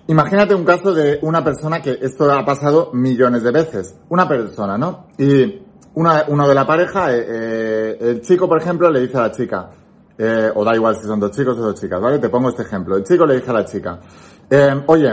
Imagínate 0.06 0.54
un 0.54 0.64
caso 0.64 0.94
de 0.94 1.18
una 1.20 1.44
persona 1.44 1.82
que 1.82 1.98
esto 2.00 2.32
ha 2.32 2.42
pasado 2.44 2.90
millones 2.94 3.42
de 3.42 3.50
veces. 3.50 3.94
Una 4.08 4.26
persona, 4.26 4.78
¿no? 4.78 5.08
Y 5.18 5.62
una, 5.94 6.24
uno 6.28 6.48
de 6.48 6.54
la 6.54 6.66
pareja, 6.66 7.14
eh, 7.14 7.26
eh, 7.28 7.96
el 8.00 8.20
chico, 8.22 8.48
por 8.48 8.58
ejemplo, 8.58 8.90
le 8.90 9.00
dice 9.00 9.18
a 9.18 9.22
la 9.22 9.32
chica, 9.32 9.68
eh, 10.16 10.50
o 10.54 10.64
da 10.64 10.74
igual 10.74 10.96
si 10.96 11.02
son 11.06 11.20
dos 11.20 11.32
chicos 11.32 11.58
o 11.58 11.60
dos 11.60 11.78
chicas, 11.78 12.00
¿vale? 12.00 12.18
Te 12.18 12.30
pongo 12.30 12.48
este 12.48 12.62
ejemplo. 12.62 12.96
El 12.96 13.04
chico 13.04 13.26
le 13.26 13.34
dice 13.34 13.50
a 13.50 13.52
la 13.52 13.64
chica, 13.66 14.00
oye, 14.86 15.12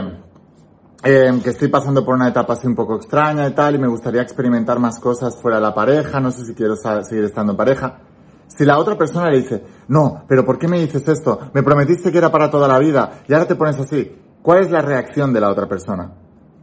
que 1.02 1.50
estoy 1.50 1.68
pasando 1.68 2.04
por 2.04 2.14
una 2.14 2.28
etapa 2.28 2.54
así 2.54 2.66
un 2.66 2.74
poco 2.74 2.96
extraña 2.96 3.46
y 3.46 3.52
tal, 3.52 3.74
y 3.74 3.78
me 3.78 3.88
gustaría 3.88 4.22
experimentar 4.22 4.78
más 4.78 4.98
cosas 4.98 5.36
fuera 5.40 5.58
de 5.58 5.62
la 5.62 5.74
pareja, 5.74 6.20
no 6.20 6.30
sé 6.30 6.44
si 6.44 6.54
quiero 6.54 6.74
seguir 6.76 7.24
estando 7.24 7.52
en 7.52 7.56
pareja. 7.56 7.98
Si 8.48 8.64
la 8.64 8.78
otra 8.78 8.96
persona 8.96 9.30
le 9.30 9.38
dice, 9.38 9.62
no, 9.88 10.24
pero 10.28 10.44
¿por 10.44 10.58
qué 10.58 10.68
me 10.68 10.80
dices 10.80 11.06
esto? 11.08 11.50
Me 11.52 11.62
prometiste 11.62 12.12
que 12.12 12.18
era 12.18 12.30
para 12.30 12.50
toda 12.50 12.68
la 12.68 12.78
vida 12.78 13.22
y 13.28 13.34
ahora 13.34 13.46
te 13.46 13.56
pones 13.56 13.78
así. 13.78 14.16
¿Cuál 14.40 14.60
es 14.60 14.70
la 14.70 14.80
reacción 14.80 15.32
de 15.32 15.40
la 15.40 15.50
otra 15.50 15.68
persona? 15.68 16.12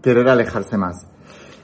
Querer 0.01 0.27
alejarse 0.29 0.77
más. 0.77 1.05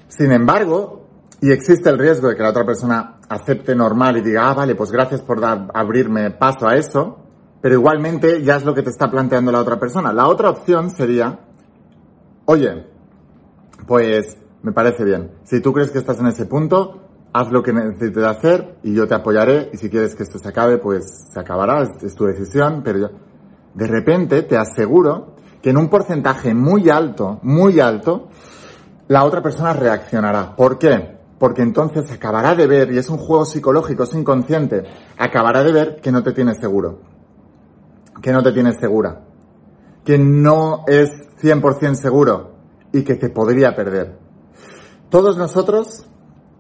Sin 0.09 0.31
embargo, 0.31 1.07
y 1.41 1.51
existe 1.51 1.89
el 1.89 1.97
riesgo 1.97 2.27
de 2.27 2.35
que 2.35 2.43
la 2.43 2.49
otra 2.49 2.65
persona 2.65 3.19
acepte 3.29 3.73
normal 3.75 4.17
y 4.17 4.21
diga, 4.21 4.49
ah, 4.49 4.53
vale, 4.53 4.75
pues 4.75 4.91
gracias 4.91 5.21
por 5.21 5.39
dar, 5.39 5.69
abrirme 5.73 6.31
paso 6.31 6.67
a 6.67 6.75
eso, 6.75 7.28
pero 7.61 7.75
igualmente 7.75 8.41
ya 8.43 8.55
es 8.55 8.65
lo 8.65 8.73
que 8.73 8.83
te 8.83 8.89
está 8.89 9.09
planteando 9.11 9.51
la 9.51 9.59
otra 9.59 9.79
persona. 9.79 10.13
La 10.13 10.27
otra 10.27 10.49
opción 10.49 10.89
sería, 10.89 11.39
oye, 12.45 12.85
pues 13.87 14.37
me 14.61 14.71
parece 14.71 15.03
bien. 15.03 15.31
Si 15.43 15.61
tú 15.61 15.73
crees 15.73 15.91
que 15.91 15.97
estás 15.97 16.19
en 16.19 16.27
ese 16.27 16.45
punto, 16.45 17.09
haz 17.33 17.51
lo 17.51 17.61
que 17.61 17.73
necesites 17.73 18.23
hacer 18.23 18.77
y 18.83 18.93
yo 18.93 19.07
te 19.07 19.15
apoyaré 19.15 19.69
y 19.73 19.77
si 19.77 19.89
quieres 19.89 20.15
que 20.15 20.23
esto 20.23 20.39
se 20.39 20.49
acabe, 20.49 20.77
pues 20.77 21.27
se 21.31 21.39
acabará, 21.39 21.83
es, 21.83 22.15
tu 22.15 22.25
decisión, 22.25 22.81
pero 22.83 22.99
yo... 22.99 23.09
De 23.73 23.85
repente 23.85 24.41
te 24.41 24.57
aseguro 24.57 25.35
que 25.61 25.69
en 25.69 25.77
un 25.77 25.89
porcentaje 25.89 26.53
muy 26.53 26.89
alto, 26.89 27.39
muy 27.43 27.79
alto, 27.79 28.29
la 29.07 29.23
otra 29.23 29.43
persona 29.43 29.73
reaccionará. 29.73 30.55
¿Por 30.55 30.79
qué? 30.79 31.17
Porque 31.37 31.61
entonces 31.61 32.11
acabará 32.11 32.55
de 32.55 32.67
ver, 32.67 32.91
y 32.91 32.97
es 32.97 33.09
un 33.09 33.17
juego 33.17 33.45
psicológico, 33.45 34.03
es 34.03 34.13
inconsciente, 34.15 34.83
acabará 35.17 35.63
de 35.63 35.71
ver 35.71 36.01
que 36.01 36.11
no 36.11 36.23
te 36.23 36.33
tienes 36.33 36.57
seguro, 36.57 36.99
que 38.21 38.31
no 38.31 38.43
te 38.43 38.51
tienes 38.51 38.77
segura, 38.79 39.21
que 40.03 40.17
no 40.17 40.83
es 40.87 41.09
100% 41.41 41.95
seguro 41.95 42.55
y 42.91 43.03
que 43.03 43.15
te 43.15 43.29
podría 43.29 43.75
perder. 43.75 44.17
Todos 45.09 45.37
nosotros 45.37 46.05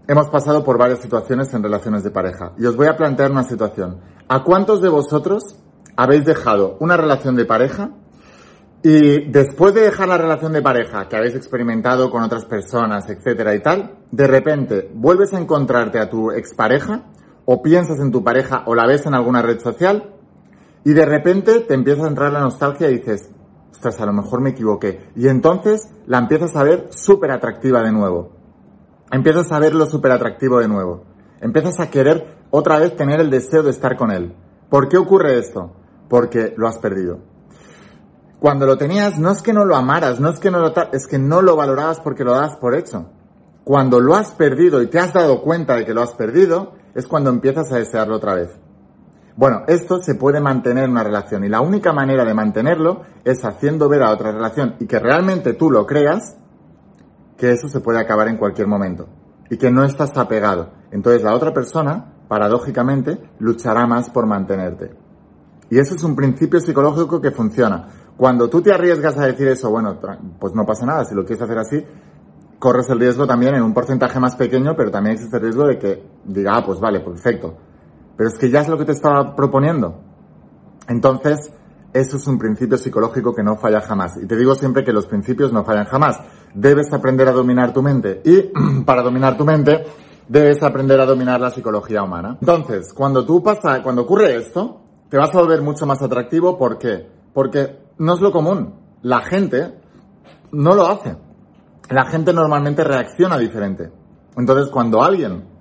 hemos 0.07 0.29
pasado 0.29 0.63
por 0.63 0.77
varias 0.77 0.99
situaciones 0.99 1.53
en 1.53 1.63
relaciones 1.63 2.03
de 2.03 2.11
pareja 2.11 2.53
y 2.57 2.65
os 2.65 2.75
voy 2.75 2.87
a 2.87 2.97
plantear 2.97 3.31
una 3.31 3.43
situación. 3.43 3.99
¿A 4.27 4.43
cuántos 4.43 4.81
de 4.81 4.89
vosotros 4.89 5.55
habéis 5.95 6.25
dejado 6.25 6.77
una 6.79 6.97
relación 6.97 7.35
de 7.35 7.45
pareja 7.45 7.91
y 8.81 9.29
después 9.29 9.73
de 9.73 9.81
dejar 9.81 10.07
la 10.07 10.17
relación 10.17 10.53
de 10.53 10.61
pareja 10.61 11.09
que 11.09 11.17
habéis 11.17 11.35
experimentado 11.35 12.09
con 12.09 12.23
otras 12.23 12.45
personas, 12.45 13.09
etcétera 13.09 13.53
y 13.53 13.61
tal, 13.61 13.97
de 14.11 14.25
repente 14.25 14.89
vuelves 14.93 15.33
a 15.33 15.39
encontrarte 15.39 15.99
a 15.99 16.09
tu 16.09 16.31
expareja 16.31 17.03
o 17.45 17.61
piensas 17.61 17.99
en 17.99 18.11
tu 18.11 18.23
pareja 18.23 18.63
o 18.65 18.75
la 18.75 18.87
ves 18.87 19.05
en 19.05 19.13
alguna 19.13 19.41
red 19.41 19.59
social 19.59 20.15
y 20.89 20.93
de 20.93 21.05
repente 21.05 21.59
te 21.61 21.73
empieza 21.73 22.05
a 22.05 22.09
entrar 22.09 22.31
la 22.31 22.41
nostalgia 22.41 22.89
y 22.89 22.97
dices, 22.97 23.29
ostras, 23.71 23.99
a 23.99 24.05
lo 24.05 24.13
mejor 24.13 24.41
me 24.41 24.51
equivoqué. 24.51 25.11
Y 25.15 25.27
entonces 25.27 25.89
la 26.05 26.17
empiezas 26.17 26.55
a 26.55 26.63
ver 26.63 26.87
súper 26.91 27.31
atractiva 27.31 27.83
de 27.83 27.91
nuevo 27.91 28.39
empiezas 29.11 29.51
a 29.51 29.59
verlo 29.59 29.85
súper 29.85 30.11
atractivo 30.11 30.59
de 30.59 30.67
nuevo. 30.67 31.03
Empiezas 31.41 31.79
a 31.79 31.89
querer 31.89 32.37
otra 32.51 32.79
vez 32.79 32.95
tener 32.95 33.19
el 33.19 33.29
deseo 33.29 33.63
de 33.63 33.71
estar 33.71 33.97
con 33.97 34.11
él. 34.11 34.35
¿Por 34.69 34.89
qué 34.89 34.97
ocurre 34.97 35.39
esto? 35.39 35.71
Porque 36.09 36.53
lo 36.57 36.67
has 36.67 36.77
perdido. 36.77 37.19
Cuando 38.39 38.65
lo 38.65 38.77
tenías, 38.77 39.19
no 39.19 39.31
es 39.31 39.41
que 39.41 39.53
no 39.53 39.65
lo 39.65 39.75
amaras, 39.75 40.19
no 40.19 40.29
es 40.29 40.39
que 40.39 40.51
no 40.51 40.59
lo, 40.59 40.73
es 40.93 41.07
que 41.07 41.19
no 41.19 41.41
lo 41.41 41.55
valorabas 41.55 41.99
porque 41.99 42.23
lo 42.23 42.33
das 42.33 42.55
por 42.57 42.75
hecho. 42.75 43.09
Cuando 43.63 43.99
lo 43.99 44.15
has 44.15 44.31
perdido 44.31 44.81
y 44.81 44.87
te 44.87 44.99
has 44.99 45.13
dado 45.13 45.41
cuenta 45.41 45.75
de 45.75 45.85
que 45.85 45.93
lo 45.93 46.01
has 46.01 46.13
perdido, 46.13 46.73
es 46.95 47.05
cuando 47.05 47.29
empiezas 47.29 47.71
a 47.71 47.77
desearlo 47.77 48.15
otra 48.15 48.35
vez. 48.35 48.49
Bueno, 49.39 49.63
esto 49.67 50.01
se 50.01 50.15
puede 50.15 50.41
mantener 50.41 50.83
en 50.83 50.91
una 50.91 51.03
relación 51.05 51.45
y 51.45 51.47
la 51.47 51.61
única 51.61 51.93
manera 51.93 52.25
de 52.25 52.33
mantenerlo 52.33 53.03
es 53.23 53.45
haciendo 53.45 53.87
ver 53.87 54.03
a 54.03 54.11
otra 54.11 54.33
relación 54.33 54.75
y 54.81 54.85
que 54.85 54.99
realmente 54.99 55.53
tú 55.53 55.71
lo 55.71 55.85
creas 55.85 56.35
que 57.37 57.53
eso 57.53 57.69
se 57.69 57.79
puede 57.79 58.01
acabar 58.01 58.27
en 58.27 58.35
cualquier 58.35 58.67
momento 58.67 59.07
y 59.49 59.55
que 59.55 59.71
no 59.71 59.85
estás 59.85 60.17
apegado. 60.17 60.71
Entonces 60.91 61.23
la 61.23 61.33
otra 61.33 61.53
persona, 61.53 62.15
paradójicamente, 62.27 63.17
luchará 63.39 63.87
más 63.87 64.09
por 64.09 64.25
mantenerte. 64.25 64.91
Y 65.69 65.79
eso 65.79 65.95
es 65.95 66.03
un 66.03 66.17
principio 66.17 66.59
psicológico 66.59 67.21
que 67.21 67.31
funciona. 67.31 67.87
Cuando 68.17 68.49
tú 68.49 68.61
te 68.61 68.73
arriesgas 68.73 69.17
a 69.17 69.25
decir 69.25 69.47
eso, 69.47 69.69
bueno, 69.69 70.01
pues 70.37 70.53
no 70.53 70.65
pasa 70.65 70.85
nada, 70.85 71.05
si 71.05 71.15
lo 71.15 71.23
quieres 71.23 71.41
hacer 71.41 71.59
así, 71.59 71.85
corres 72.59 72.89
el 72.89 72.99
riesgo 72.99 73.25
también 73.25 73.55
en 73.55 73.63
un 73.63 73.73
porcentaje 73.73 74.19
más 74.19 74.35
pequeño, 74.35 74.75
pero 74.75 74.91
también 74.91 75.15
existe 75.15 75.37
el 75.37 75.43
riesgo 75.43 75.65
de 75.65 75.79
que 75.79 76.03
diga, 76.25 76.57
ah, 76.57 76.65
pues 76.65 76.81
vale, 76.81 76.99
perfecto. 76.99 77.68
Pero 78.19 78.31
es 78.31 78.37
que 78.37 78.49
ya 78.49 78.59
es 78.59 78.67
lo 78.67 78.77
que 78.77 78.83
te 78.83 78.91
estaba 78.91 79.33
proponiendo. 79.33 80.01
Entonces, 80.89 81.53
eso 81.93 82.17
es 82.17 82.27
un 82.27 82.37
principio 82.37 82.77
psicológico 82.77 83.33
que 83.33 83.43
no 83.43 83.55
falla 83.55 83.79
jamás. 83.79 84.17
Y 84.21 84.27
te 84.27 84.35
digo 84.35 84.55
siempre 84.55 84.83
que 84.83 84.91
los 84.91 85.05
principios 85.05 85.53
no 85.53 85.63
fallan 85.63 85.85
jamás. 85.85 86.19
Debes 86.53 86.91
aprender 86.91 87.29
a 87.29 87.31
dominar 87.31 87.71
tu 87.71 87.81
mente. 87.81 88.21
Y 88.25 88.51
para 88.85 89.03
dominar 89.03 89.37
tu 89.37 89.45
mente, 89.45 89.85
debes 90.27 90.61
aprender 90.63 90.99
a 90.99 91.05
dominar 91.05 91.39
la 91.39 91.49
psicología 91.49 92.03
humana. 92.03 92.35
Entonces, 92.41 92.93
cuando 92.93 93.25
tú 93.25 93.41
pasa, 93.41 93.81
cuando 93.81 94.01
ocurre 94.01 94.35
esto, 94.35 94.81
te 95.07 95.15
vas 95.15 95.33
a 95.33 95.39
volver 95.39 95.61
mucho 95.61 95.85
más 95.85 96.01
atractivo. 96.01 96.57
¿Por 96.57 96.77
qué? 96.77 97.07
Porque 97.33 97.79
no 97.99 98.15
es 98.15 98.19
lo 98.19 98.33
común. 98.33 98.73
La 99.01 99.21
gente 99.21 99.79
no 100.51 100.75
lo 100.75 100.87
hace. 100.89 101.15
La 101.89 102.03
gente 102.07 102.33
normalmente 102.33 102.83
reacciona 102.83 103.37
diferente. 103.37 103.89
Entonces, 104.35 104.69
cuando 104.69 105.01
alguien 105.01 105.58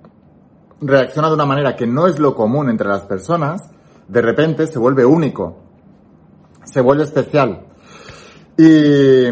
reacciona 0.81 1.27
de 1.27 1.33
una 1.33 1.45
manera 1.45 1.75
que 1.75 1.87
no 1.87 2.07
es 2.07 2.19
lo 2.19 2.35
común 2.35 2.69
entre 2.69 2.87
las 2.87 3.01
personas, 3.01 3.61
de 4.07 4.21
repente 4.21 4.67
se 4.67 4.79
vuelve 4.79 5.05
único 5.05 5.69
se 6.71 6.81
vuelve 6.81 7.03
especial. 7.03 7.65
Y 8.57 9.23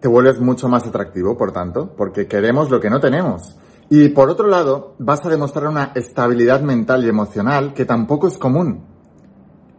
te 0.00 0.08
vuelves 0.08 0.40
mucho 0.40 0.68
más 0.68 0.86
atractivo, 0.86 1.36
por 1.36 1.52
tanto, 1.52 1.94
porque 1.96 2.26
queremos 2.26 2.70
lo 2.70 2.80
que 2.80 2.90
no 2.90 3.00
tenemos. 3.00 3.56
Y 3.90 4.08
por 4.08 4.30
otro 4.30 4.48
lado, 4.48 4.94
vas 4.98 5.24
a 5.24 5.28
demostrar 5.28 5.68
una 5.68 5.92
estabilidad 5.94 6.60
mental 6.62 7.04
y 7.04 7.08
emocional 7.08 7.74
que 7.74 7.84
tampoco 7.84 8.28
es 8.28 8.38
común. 8.38 8.86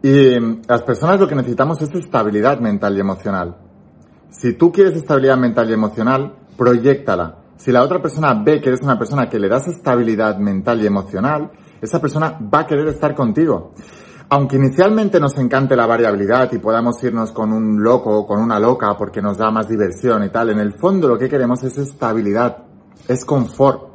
Y 0.02 0.38
las 0.68 0.82
personas 0.82 1.18
lo 1.18 1.26
que 1.26 1.34
necesitamos 1.34 1.80
es 1.82 1.94
estabilidad 1.94 2.60
mental 2.60 2.96
y 2.96 3.00
emocional. 3.00 3.56
Si 4.30 4.52
tú 4.54 4.70
quieres 4.70 4.94
estabilidad 4.94 5.38
mental 5.38 5.68
y 5.70 5.72
emocional, 5.72 6.36
proyectala. 6.56 7.38
Si 7.64 7.72
la 7.72 7.82
otra 7.82 8.02
persona 8.02 8.34
ve 8.34 8.60
que 8.60 8.68
eres 8.68 8.82
una 8.82 8.98
persona 8.98 9.26
que 9.26 9.38
le 9.38 9.48
das 9.48 9.66
estabilidad 9.68 10.36
mental 10.36 10.82
y 10.82 10.86
emocional, 10.86 11.50
esa 11.80 11.98
persona 11.98 12.38
va 12.38 12.58
a 12.58 12.66
querer 12.66 12.88
estar 12.88 13.14
contigo. 13.14 13.70
Aunque 14.28 14.56
inicialmente 14.56 15.18
nos 15.18 15.38
encante 15.38 15.74
la 15.74 15.86
variabilidad 15.86 16.52
y 16.52 16.58
podamos 16.58 17.02
irnos 17.02 17.32
con 17.32 17.54
un 17.54 17.82
loco 17.82 18.10
o 18.18 18.26
con 18.26 18.42
una 18.42 18.60
loca 18.60 18.94
porque 18.98 19.22
nos 19.22 19.38
da 19.38 19.50
más 19.50 19.66
diversión 19.66 20.24
y 20.24 20.28
tal, 20.28 20.50
en 20.50 20.58
el 20.58 20.74
fondo 20.74 21.08
lo 21.08 21.16
que 21.16 21.30
queremos 21.30 21.62
es 21.62 21.78
estabilidad, 21.78 22.66
es 23.08 23.24
confort. 23.24 23.94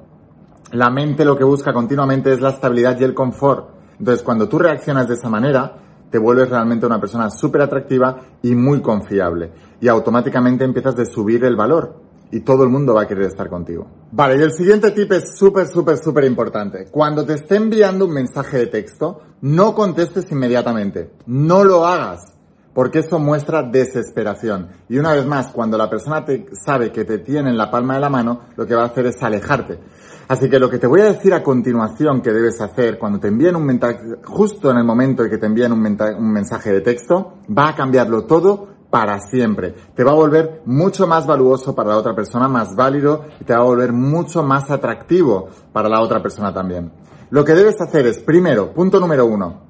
La 0.71 0.89
mente 0.89 1.23
lo 1.23 1.37
que 1.37 1.43
busca 1.43 1.71
continuamente 1.71 2.33
es 2.33 2.41
la 2.41 2.49
estabilidad 2.49 2.99
y 2.99 3.03
el 3.03 3.13
confort. 3.13 3.69
Entonces, 3.99 4.23
cuando 4.23 4.49
tú 4.49 4.57
reaccionas 4.57 5.07
de 5.07 5.13
esa 5.13 5.29
manera, 5.29 5.75
te 6.09 6.17
vuelves 6.17 6.49
realmente 6.49 6.87
una 6.87 6.99
persona 6.99 7.29
súper 7.29 7.61
atractiva 7.61 8.17
y 8.41 8.55
muy 8.55 8.81
confiable. 8.81 9.51
Y 9.79 9.87
automáticamente 9.89 10.65
empiezas 10.65 10.97
a 10.97 11.05
subir 11.05 11.45
el 11.45 11.55
valor 11.55 12.08
y 12.31 12.41
todo 12.41 12.63
el 12.63 12.69
mundo 12.69 12.93
va 12.93 13.03
a 13.03 13.07
querer 13.07 13.25
estar 13.25 13.49
contigo. 13.49 13.87
Vale, 14.11 14.37
y 14.37 14.41
el 14.41 14.51
siguiente 14.51 14.91
tip 14.91 15.11
es 15.11 15.37
súper, 15.37 15.67
súper, 15.67 15.97
súper 15.97 16.25
importante. 16.25 16.87
Cuando 16.91 17.25
te 17.25 17.33
esté 17.33 17.55
enviando 17.55 18.05
un 18.05 18.13
mensaje 18.13 18.57
de 18.57 18.67
texto, 18.67 19.21
no 19.41 19.73
contestes 19.73 20.31
inmediatamente. 20.31 21.11
No 21.25 21.63
lo 21.63 21.85
hagas. 21.85 22.33
Porque 22.73 22.99
eso 22.99 23.17
muestra 23.19 23.63
desesperación. 23.63 24.69
Y 24.87 24.99
una 24.99 25.13
vez 25.13 25.25
más, 25.25 25.47
cuando 25.47 25.77
la 25.77 25.89
persona 25.89 26.23
te 26.23 26.45
sabe 26.63 26.91
que 26.91 27.03
te 27.03 27.17
tiene 27.17 27.49
en 27.49 27.57
la 27.57 27.71
palma 27.71 27.95
de 27.95 27.99
la 27.99 28.09
mano, 28.09 28.41
lo 28.55 28.65
que 28.65 28.75
va 28.75 28.83
a 28.83 28.85
hacer 28.85 29.07
es 29.07 29.21
alejarte. 29.21 29.79
Así 30.27 30.47
que 30.47 30.59
lo 30.59 30.69
que 30.69 30.77
te 30.77 30.85
voy 30.85 31.01
a 31.01 31.05
decir 31.05 31.33
a 31.33 31.41
continuación 31.41 32.21
que 32.21 32.31
debes 32.31 32.61
hacer 32.61 32.99
cuando 32.99 33.19
te 33.19 33.29
envíen 33.29 33.55
un 33.55 33.65
mensaje, 33.65 33.97
justo 34.23 34.69
en 34.69 34.77
el 34.77 34.83
momento 34.83 35.23
en 35.23 35.31
que 35.31 35.39
te 35.39 35.47
envíen 35.47 35.71
un, 35.71 35.83
un 35.83 36.31
mensaje 36.31 36.71
de 36.71 36.81
texto, 36.81 37.39
va 37.49 37.69
a 37.69 37.75
cambiarlo 37.75 38.25
todo 38.25 38.78
para 38.89 39.19
siempre. 39.19 39.75
Te 39.95 40.03
va 40.03 40.11
a 40.11 40.15
volver 40.15 40.61
mucho 40.65 41.07
más 41.07 41.27
valuoso 41.27 41.75
para 41.75 41.89
la 41.89 41.97
otra 41.97 42.15
persona, 42.15 42.47
más 42.47 42.75
válido 42.75 43.25
y 43.39 43.43
te 43.43 43.53
va 43.53 43.59
a 43.59 43.65
volver 43.65 43.93
mucho 43.93 44.43
más 44.43 44.69
atractivo 44.71 45.49
para 45.71 45.89
la 45.89 46.01
otra 46.01 46.21
persona 46.21 46.53
también. 46.53 46.91
Lo 47.29 47.45
que 47.45 47.53
debes 47.53 47.79
hacer 47.79 48.07
es, 48.07 48.19
primero, 48.19 48.73
punto 48.73 48.99
número 48.99 49.25
uno, 49.25 49.61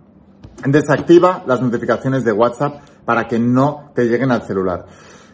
desactiva 0.66 1.44
las 1.46 1.62
notificaciones 1.62 2.24
de 2.24 2.32
WhatsApp 2.32 2.82
para 3.06 3.28
que 3.28 3.40
no 3.40 3.92
te 3.94 4.06
lleguen 4.06 4.32
al 4.32 4.44
celular. 4.44 4.86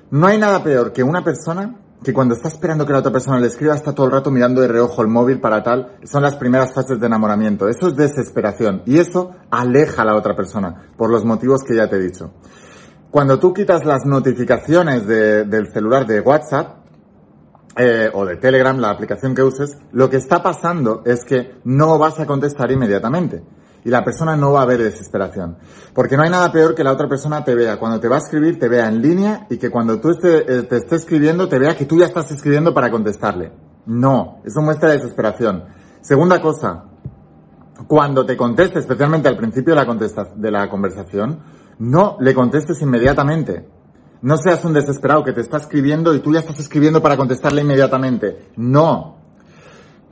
No 0.10 0.28
hay 0.28 0.38
nada 0.38 0.64
peor 0.64 0.92
que 0.92 1.04
una 1.04 1.24
persona 1.24 1.76
que 2.04 2.14
cuando 2.14 2.36
está 2.36 2.50
esperando 2.50 2.86
que 2.86 2.94
la 2.94 3.00
otra 3.00 3.12
persona 3.12 3.40
le 3.40 3.48
escriba 3.48 3.74
está 3.74 3.94
todo 3.94 4.06
el 4.06 4.12
rato 4.12 4.30
mirando 4.30 4.62
de 4.62 4.68
reojo 4.68 5.02
el 5.02 5.08
móvil 5.08 5.40
para 5.40 5.64
tal, 5.64 5.98
son 6.04 6.22
las 6.22 6.36
primeras 6.36 6.74
fases 6.74 7.00
de 7.00 7.08
enamoramiento. 7.08 7.68
Eso 7.68 7.88
es 7.88 7.96
desesperación 7.96 8.84
y 8.86 9.00
eso 9.00 9.32
aleja 9.50 10.04
a 10.04 10.06
la 10.06 10.16
otra 10.16 10.36
persona 10.36 10.90
por 10.98 11.10
los 11.10 11.26
motivos 11.26 11.64
que 11.64 11.76
ya 11.76 11.90
te 11.90 11.96
he 11.96 12.00
dicho. 12.00 12.32
Cuando 13.16 13.40
tú 13.40 13.54
quitas 13.54 13.86
las 13.86 14.06
notificaciones 14.06 15.08
del 15.08 15.72
celular 15.72 16.06
de 16.06 16.20
WhatsApp, 16.20 16.80
eh, 17.78 18.10
o 18.14 18.26
de 18.26 18.36
Telegram, 18.36 18.78
la 18.78 18.90
aplicación 18.90 19.34
que 19.34 19.42
uses, 19.42 19.78
lo 19.94 20.10
que 20.10 20.18
está 20.18 20.44
pasando 20.44 21.02
es 21.06 21.24
que 21.24 21.62
no 21.64 21.98
vas 21.98 22.20
a 22.20 22.26
contestar 22.26 22.70
inmediatamente. 22.72 23.42
Y 23.86 23.90
la 23.90 24.04
persona 24.04 24.36
no 24.36 24.52
va 24.52 24.64
a 24.64 24.66
ver 24.66 24.84
desesperación. 24.84 25.56
Porque 25.94 26.18
no 26.18 26.24
hay 26.24 26.30
nada 26.30 26.52
peor 26.52 26.76
que 26.76 26.84
la 26.84 26.92
otra 26.92 27.08
persona 27.08 27.42
te 27.46 27.56
vea. 27.56 27.80
Cuando 27.80 28.02
te 28.02 28.10
va 28.10 28.18
a 28.18 28.20
escribir, 28.20 28.60
te 28.60 28.68
vea 28.68 28.90
en 28.90 29.02
línea 29.02 29.48
y 29.50 29.56
que 29.56 29.70
cuando 29.70 29.98
tú 30.02 30.10
esté, 30.10 30.40
eh, 30.40 30.64
te 30.64 30.76
esté 30.76 30.98
escribiendo, 30.98 31.48
te 31.48 31.58
vea 31.58 31.78
que 31.78 31.86
tú 31.86 31.98
ya 31.98 32.08
estás 32.08 32.30
escribiendo 32.32 32.74
para 32.74 32.92
contestarle. 32.92 33.54
No, 33.86 34.42
eso 34.44 34.60
muestra 34.62 34.90
desesperación. 34.90 35.64
Segunda 36.02 36.42
cosa, 36.42 36.84
cuando 37.88 38.26
te 38.26 38.36
conteste, 38.36 38.80
especialmente 38.80 39.30
al 39.30 39.38
principio 39.38 39.74
de 39.74 39.86
la, 39.86 40.28
de 40.36 40.52
la 40.52 40.70
conversación, 40.70 41.40
no 41.80 42.18
le 42.20 42.34
contestes 42.34 42.82
inmediatamente. 42.82 43.68
No 44.22 44.38
seas 44.38 44.64
un 44.66 44.74
desesperado 44.74 45.24
que 45.24 45.34
te 45.34 45.42
está 45.42 45.58
escribiendo 45.58 46.14
y 46.14 46.20
tú 46.20 46.34
ya 46.34 46.40
estás 46.40 46.60
escribiendo 46.60 47.02
para 47.02 47.18
contestarle 47.18 47.62
inmediatamente. 47.62 48.50
No. 48.56 49.18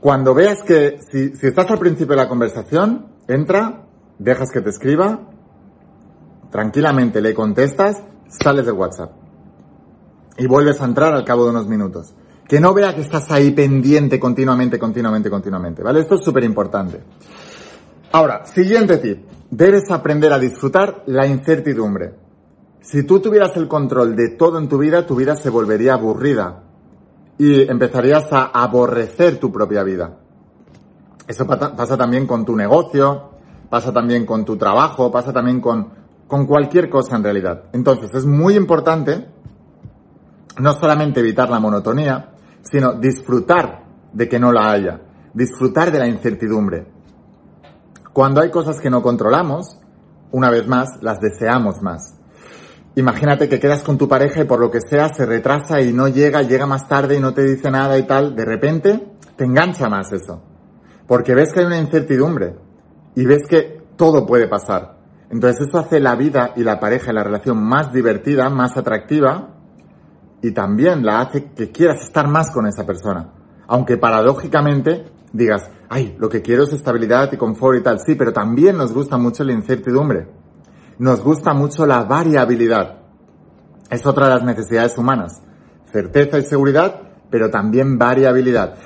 Cuando 0.00 0.34
veas 0.34 0.62
que 0.62 0.98
si, 1.10 1.34
si 1.34 1.46
estás 1.46 1.70
al 1.70 1.78
principio 1.78 2.14
de 2.14 2.22
la 2.22 2.28
conversación, 2.28 3.06
entra, 3.26 3.86
dejas 4.18 4.50
que 4.52 4.60
te 4.60 4.70
escriba, 4.70 5.30
tranquilamente 6.50 7.20
le 7.20 7.34
contestas, 7.34 8.02
sales 8.28 8.66
de 8.66 8.72
WhatsApp. 8.72 9.12
Y 10.36 10.46
vuelves 10.46 10.80
a 10.80 10.84
entrar 10.84 11.14
al 11.14 11.24
cabo 11.24 11.44
de 11.44 11.50
unos 11.50 11.66
minutos. 11.66 12.14
Que 12.46 12.60
no 12.60 12.74
vea 12.74 12.94
que 12.94 13.00
estás 13.00 13.30
ahí 13.30 13.52
pendiente 13.52 14.20
continuamente, 14.20 14.78
continuamente, 14.78 15.30
continuamente. 15.30 15.82
¿Vale? 15.82 16.00
Esto 16.00 16.16
es 16.16 16.24
súper 16.24 16.44
importante. 16.44 17.00
Ahora, 18.14 18.44
siguiente 18.46 18.98
tip. 18.98 19.26
Debes 19.50 19.90
aprender 19.90 20.32
a 20.32 20.38
disfrutar 20.38 21.02
la 21.06 21.26
incertidumbre. 21.26 22.14
Si 22.80 23.02
tú 23.02 23.18
tuvieras 23.18 23.56
el 23.56 23.66
control 23.66 24.14
de 24.14 24.36
todo 24.36 24.60
en 24.60 24.68
tu 24.68 24.78
vida, 24.78 25.04
tu 25.04 25.16
vida 25.16 25.34
se 25.34 25.50
volvería 25.50 25.94
aburrida 25.94 26.62
y 27.38 27.68
empezarías 27.68 28.32
a 28.32 28.44
aborrecer 28.44 29.40
tu 29.40 29.50
propia 29.50 29.82
vida. 29.82 30.16
Eso 31.26 31.44
pasa 31.44 31.96
también 31.96 32.24
con 32.28 32.44
tu 32.44 32.54
negocio, 32.54 33.30
pasa 33.68 33.92
también 33.92 34.24
con 34.24 34.44
tu 34.44 34.56
trabajo, 34.56 35.10
pasa 35.10 35.32
también 35.32 35.60
con, 35.60 35.88
con 36.28 36.46
cualquier 36.46 36.88
cosa 36.88 37.16
en 37.16 37.24
realidad. 37.24 37.64
Entonces 37.72 38.14
es 38.14 38.24
muy 38.24 38.54
importante 38.54 39.26
no 40.60 40.72
solamente 40.74 41.18
evitar 41.18 41.50
la 41.50 41.58
monotonía, 41.58 42.30
sino 42.62 42.92
disfrutar 42.92 43.86
de 44.12 44.28
que 44.28 44.38
no 44.38 44.52
la 44.52 44.70
haya, 44.70 45.00
disfrutar 45.34 45.90
de 45.90 45.98
la 45.98 46.06
incertidumbre. 46.06 46.93
Cuando 48.14 48.40
hay 48.40 48.50
cosas 48.52 48.80
que 48.80 48.90
no 48.90 49.02
controlamos, 49.02 49.76
una 50.30 50.48
vez 50.48 50.68
más, 50.68 51.02
las 51.02 51.18
deseamos 51.18 51.82
más. 51.82 52.14
Imagínate 52.94 53.48
que 53.48 53.58
quedas 53.58 53.82
con 53.82 53.98
tu 53.98 54.08
pareja 54.08 54.42
y 54.42 54.44
por 54.44 54.60
lo 54.60 54.70
que 54.70 54.78
sea 54.80 55.08
se 55.08 55.26
retrasa 55.26 55.80
y 55.80 55.92
no 55.92 56.06
llega, 56.06 56.42
llega 56.42 56.64
más 56.64 56.86
tarde 56.86 57.16
y 57.16 57.20
no 57.20 57.34
te 57.34 57.42
dice 57.42 57.72
nada 57.72 57.98
y 57.98 58.04
tal, 58.04 58.36
de 58.36 58.44
repente 58.44 59.04
te 59.34 59.44
engancha 59.44 59.88
más 59.88 60.12
eso. 60.12 60.40
Porque 61.08 61.34
ves 61.34 61.52
que 61.52 61.58
hay 61.58 61.66
una 61.66 61.80
incertidumbre 61.80 62.54
y 63.16 63.26
ves 63.26 63.48
que 63.48 63.82
todo 63.96 64.24
puede 64.24 64.46
pasar. 64.46 64.96
Entonces 65.28 65.66
eso 65.66 65.78
hace 65.80 65.98
la 65.98 66.14
vida 66.14 66.52
y 66.54 66.62
la 66.62 66.78
pareja 66.78 67.10
y 67.10 67.14
la 67.16 67.24
relación 67.24 67.60
más 67.60 67.92
divertida, 67.92 68.48
más 68.48 68.76
atractiva 68.76 69.56
y 70.40 70.52
también 70.52 71.04
la 71.04 71.20
hace 71.20 71.50
que 71.50 71.72
quieras 71.72 72.00
estar 72.04 72.28
más 72.28 72.52
con 72.52 72.68
esa 72.68 72.86
persona. 72.86 73.32
Aunque 73.66 73.96
paradójicamente 73.96 75.04
digas, 75.34 75.70
ay, 75.90 76.16
lo 76.18 76.30
que 76.30 76.40
quiero 76.40 76.62
es 76.62 76.72
estabilidad 76.72 77.30
y 77.30 77.36
confort 77.36 77.78
y 77.78 77.82
tal, 77.82 78.00
sí, 78.00 78.14
pero 78.14 78.32
también 78.32 78.78
nos 78.78 78.94
gusta 78.94 79.18
mucho 79.18 79.44
la 79.44 79.52
incertidumbre 79.52 80.26
nos 80.98 81.22
gusta 81.22 81.54
mucho 81.54 81.86
la 81.86 82.04
variabilidad. 82.04 82.98
Es 83.90 84.06
otra 84.06 84.28
de 84.28 84.34
las 84.34 84.44
necesidades 84.44 84.96
humanas. 84.96 85.42
Certeza 85.92 86.38
y 86.38 86.42
seguridad, 86.42 87.00
pero 87.30 87.50
también 87.50 87.98
variabilidad. 87.98 88.76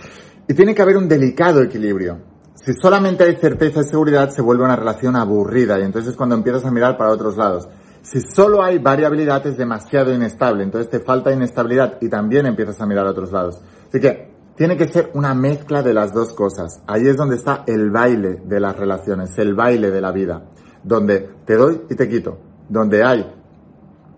Y 0.46 0.54
tiene 0.54 0.74
que 0.74 0.82
haber 0.82 0.96
un 0.96 1.08
delicado 1.08 1.62
equilibrio. 1.62 2.18
Si 2.54 2.72
solamente 2.74 3.24
hay 3.24 3.36
certeza 3.36 3.80
y 3.80 3.84
seguridad, 3.84 4.30
se 4.30 4.42
vuelve 4.42 4.64
una 4.64 4.76
relación 4.76 5.16
aburrida 5.16 5.78
y 5.78 5.82
entonces 5.82 6.12
es 6.12 6.16
cuando 6.16 6.34
empiezas 6.34 6.64
a 6.64 6.70
mirar 6.70 6.96
para 6.96 7.10
otros 7.10 7.36
lados. 7.36 7.68
Si 8.02 8.20
solo 8.20 8.62
hay 8.62 8.78
variabilidad 8.78 9.46
es 9.46 9.56
demasiado 9.56 10.12
inestable, 10.12 10.64
entonces 10.64 10.90
te 10.90 11.00
falta 11.00 11.32
inestabilidad 11.32 11.98
y 12.00 12.08
también 12.08 12.46
empiezas 12.46 12.80
a 12.80 12.86
mirar 12.86 13.06
a 13.06 13.10
otros 13.10 13.32
lados. 13.32 13.60
Así 13.88 14.00
que 14.00 14.37
tiene 14.58 14.76
que 14.76 14.88
ser 14.88 15.12
una 15.14 15.34
mezcla 15.34 15.82
de 15.82 15.94
las 15.94 16.12
dos 16.12 16.34
cosas. 16.34 16.82
Ahí 16.88 17.06
es 17.06 17.16
donde 17.16 17.36
está 17.36 17.62
el 17.66 17.90
baile 17.90 18.42
de 18.44 18.58
las 18.58 18.76
relaciones, 18.76 19.38
el 19.38 19.54
baile 19.54 19.90
de 19.90 20.00
la 20.00 20.10
vida 20.10 20.42
donde 20.82 21.30
te 21.44 21.54
doy 21.54 21.82
y 21.88 21.94
te 21.94 22.08
quito, 22.08 22.38
donde 22.68 23.04
hay 23.04 23.24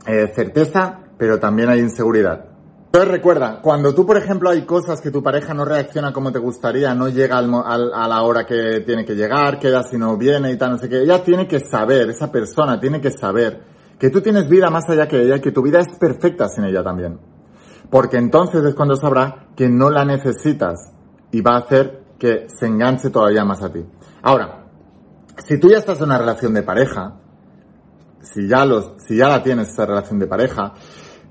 eh, 0.06 0.32
certeza, 0.34 1.00
pero 1.18 1.38
también 1.38 1.68
hay 1.68 1.80
inseguridad. 1.80 2.46
Entonces 2.86 3.10
recuerda, 3.10 3.60
cuando 3.60 3.94
tú, 3.94 4.06
por 4.06 4.16
ejemplo, 4.16 4.48
hay 4.50 4.64
cosas 4.64 5.00
que 5.00 5.10
tu 5.10 5.22
pareja 5.22 5.52
no 5.52 5.64
reacciona 5.64 6.12
como 6.12 6.32
te 6.32 6.38
gustaría, 6.38 6.94
no 6.94 7.08
llega 7.08 7.38
a 7.38 8.08
la 8.08 8.22
hora 8.22 8.46
que 8.46 8.80
tiene 8.80 9.04
que 9.04 9.14
llegar, 9.14 9.58
queda 9.58 9.82
si 9.82 9.96
no 9.96 10.16
viene 10.16 10.50
y 10.50 10.56
tal, 10.56 10.72
no 10.72 10.78
sé 10.78 10.88
qué, 10.88 11.02
ella 11.02 11.22
tiene 11.22 11.46
que 11.46 11.60
saber, 11.60 12.10
esa 12.10 12.32
persona 12.32 12.80
tiene 12.80 13.00
que 13.00 13.10
saber 13.10 13.62
que 13.98 14.10
tú 14.10 14.20
tienes 14.22 14.48
vida 14.48 14.70
más 14.70 14.88
allá 14.88 15.06
que 15.06 15.22
ella 15.22 15.36
y 15.36 15.40
que 15.40 15.52
tu 15.52 15.62
vida 15.62 15.80
es 15.80 15.98
perfecta 15.98 16.48
sin 16.48 16.64
ella 16.64 16.82
también. 16.82 17.20
Porque 17.90 18.18
entonces 18.18 18.64
es 18.64 18.74
cuando 18.74 18.96
sabrá 18.96 19.48
que 19.56 19.68
no 19.68 19.90
la 19.90 20.04
necesitas 20.04 20.92
y 21.32 21.40
va 21.40 21.56
a 21.56 21.58
hacer 21.60 22.04
que 22.18 22.46
se 22.48 22.66
enganche 22.66 23.10
todavía 23.10 23.44
más 23.44 23.62
a 23.62 23.72
ti. 23.72 23.84
Ahora, 24.22 24.66
si 25.38 25.58
tú 25.58 25.68
ya 25.68 25.78
estás 25.78 25.98
en 25.98 26.04
una 26.04 26.18
relación 26.18 26.54
de 26.54 26.62
pareja, 26.62 27.16
si 28.22 28.46
ya, 28.46 28.66
la 28.66 29.42
tienes 29.42 29.70
esa 29.70 29.86
relación 29.86 30.18
de 30.18 30.26
pareja, 30.26 30.74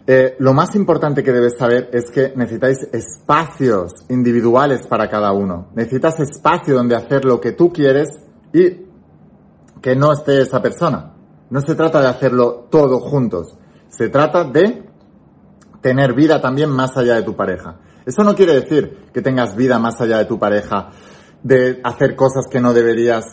eh, 0.07 0.35
lo 0.39 0.53
más 0.53 0.75
importante 0.75 1.23
que 1.23 1.31
debes 1.31 1.55
saber 1.57 1.89
es 1.93 2.09
que 2.09 2.33
necesitáis 2.35 2.79
espacios 2.91 4.05
individuales 4.09 4.87
para 4.87 5.07
cada 5.07 5.31
uno. 5.31 5.67
Necesitas 5.75 6.19
espacio 6.19 6.75
donde 6.75 6.95
hacer 6.95 7.25
lo 7.25 7.39
que 7.39 7.51
tú 7.51 7.71
quieres 7.71 8.09
y 8.51 8.87
que 9.81 9.95
no 9.95 10.11
esté 10.11 10.41
esa 10.41 10.61
persona. 10.61 11.13
No 11.51 11.61
se 11.61 11.75
trata 11.75 12.01
de 12.01 12.07
hacerlo 12.07 12.67
todo 12.71 12.99
juntos. 12.99 13.55
Se 13.87 14.09
trata 14.09 14.43
de 14.43 14.88
tener 15.81 16.13
vida 16.13 16.41
también 16.41 16.69
más 16.69 16.97
allá 16.97 17.15
de 17.15 17.23
tu 17.23 17.35
pareja. 17.35 17.77
Eso 18.05 18.23
no 18.23 18.35
quiere 18.35 18.53
decir 18.53 19.09
que 19.13 19.21
tengas 19.21 19.55
vida 19.55 19.79
más 19.79 19.99
allá 20.01 20.17
de 20.17 20.25
tu 20.25 20.39
pareja 20.39 20.89
de 21.43 21.79
hacer 21.83 22.15
cosas 22.15 22.47
que 22.49 22.59
no 22.59 22.73
deberías 22.73 23.25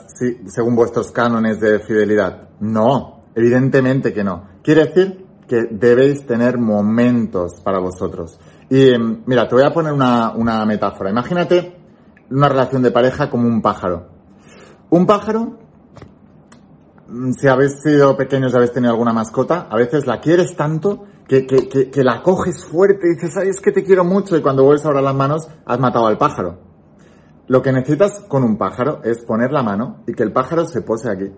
según 0.47 0.77
vuestros 0.77 1.11
cánones 1.11 1.61
de 1.61 1.81
fidelidad. 1.81 2.51
No, 2.61 3.25
evidentemente 3.35 4.13
que 4.13 4.23
no. 4.23 4.49
Quiere 4.63 4.87
decir 4.87 5.27
que 5.49 5.69
debéis 5.71 6.27
tener 6.27 6.59
momentos 6.59 7.61
para 7.63 7.79
vosotros. 7.79 8.39
Y 8.69 8.91
em, 8.91 9.23
mira, 9.27 9.49
te 9.49 9.55
voy 9.55 9.65
a 9.65 9.73
poner 9.73 9.93
una, 9.93 10.33
una 10.33 10.65
metáfora. 10.67 11.11
Imagínate 11.11 11.77
una 12.31 12.49
relación 12.49 12.83
de 12.83 12.91
pareja 12.91 13.31
como 13.31 13.47
un 13.47 13.63
pájaro. 13.63 14.09
Un 14.91 15.07
pájaro, 15.07 15.59
mm, 17.09 17.33
si 17.33 17.49
habéis 17.49 17.81
sido 17.83 18.17
pequeños 18.17 18.53
y 18.53 18.57
habéis 18.57 18.73
tenido 18.73 18.93
alguna 18.93 19.13
mascota, 19.13 19.69
a 19.71 19.77
veces 19.77 20.07
la 20.07 20.21
quieres 20.21 20.57
tanto 20.57 21.05
que, 21.29 21.47
que, 21.47 21.91
que, 21.91 22.05
la 22.05 22.23
coges 22.23 22.65
fuerte 22.65 23.09
y 23.09 23.15
dices, 23.15 23.37
ay, 23.37 23.49
es 23.49 23.61
que 23.61 23.73
te 23.73 23.83
quiero 23.83 24.05
mucho 24.05 24.37
y 24.37 24.43
cuando 24.43 24.65
vuelves 24.65 24.85
a 24.85 24.89
abrir 24.89 25.03
las 25.03 25.15
manos 25.15 25.49
has 25.65 25.81
matado 25.81 26.07
al 26.07 26.19
pájaro. 26.19 26.59
Lo 27.49 27.63
que 27.63 27.73
necesitas 27.73 28.21
con 28.29 28.45
un 28.45 28.57
pájaro 28.57 29.01
es 29.05 29.25
poner 29.25 29.53
la 29.53 29.63
mano 29.63 30.03
y 30.07 30.15
que 30.15 30.23
el 30.23 30.33
pájaro 30.33 30.67
se 30.67 30.83
pose 30.83 31.11
aquí. 31.11 31.33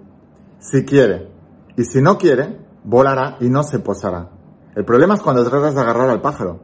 Si 0.58 0.84
quiere. 0.84 1.30
Y 1.76 1.84
si 1.84 2.02
no 2.02 2.18
quiere, 2.18 2.58
volará 2.84 3.36
y 3.40 3.48
no 3.48 3.62
se 3.62 3.78
posará. 3.78 4.30
El 4.74 4.84
problema 4.84 5.14
es 5.14 5.20
cuando 5.20 5.48
tratas 5.48 5.74
de 5.74 5.80
agarrar 5.80 6.10
al 6.10 6.20
pájaro. 6.20 6.60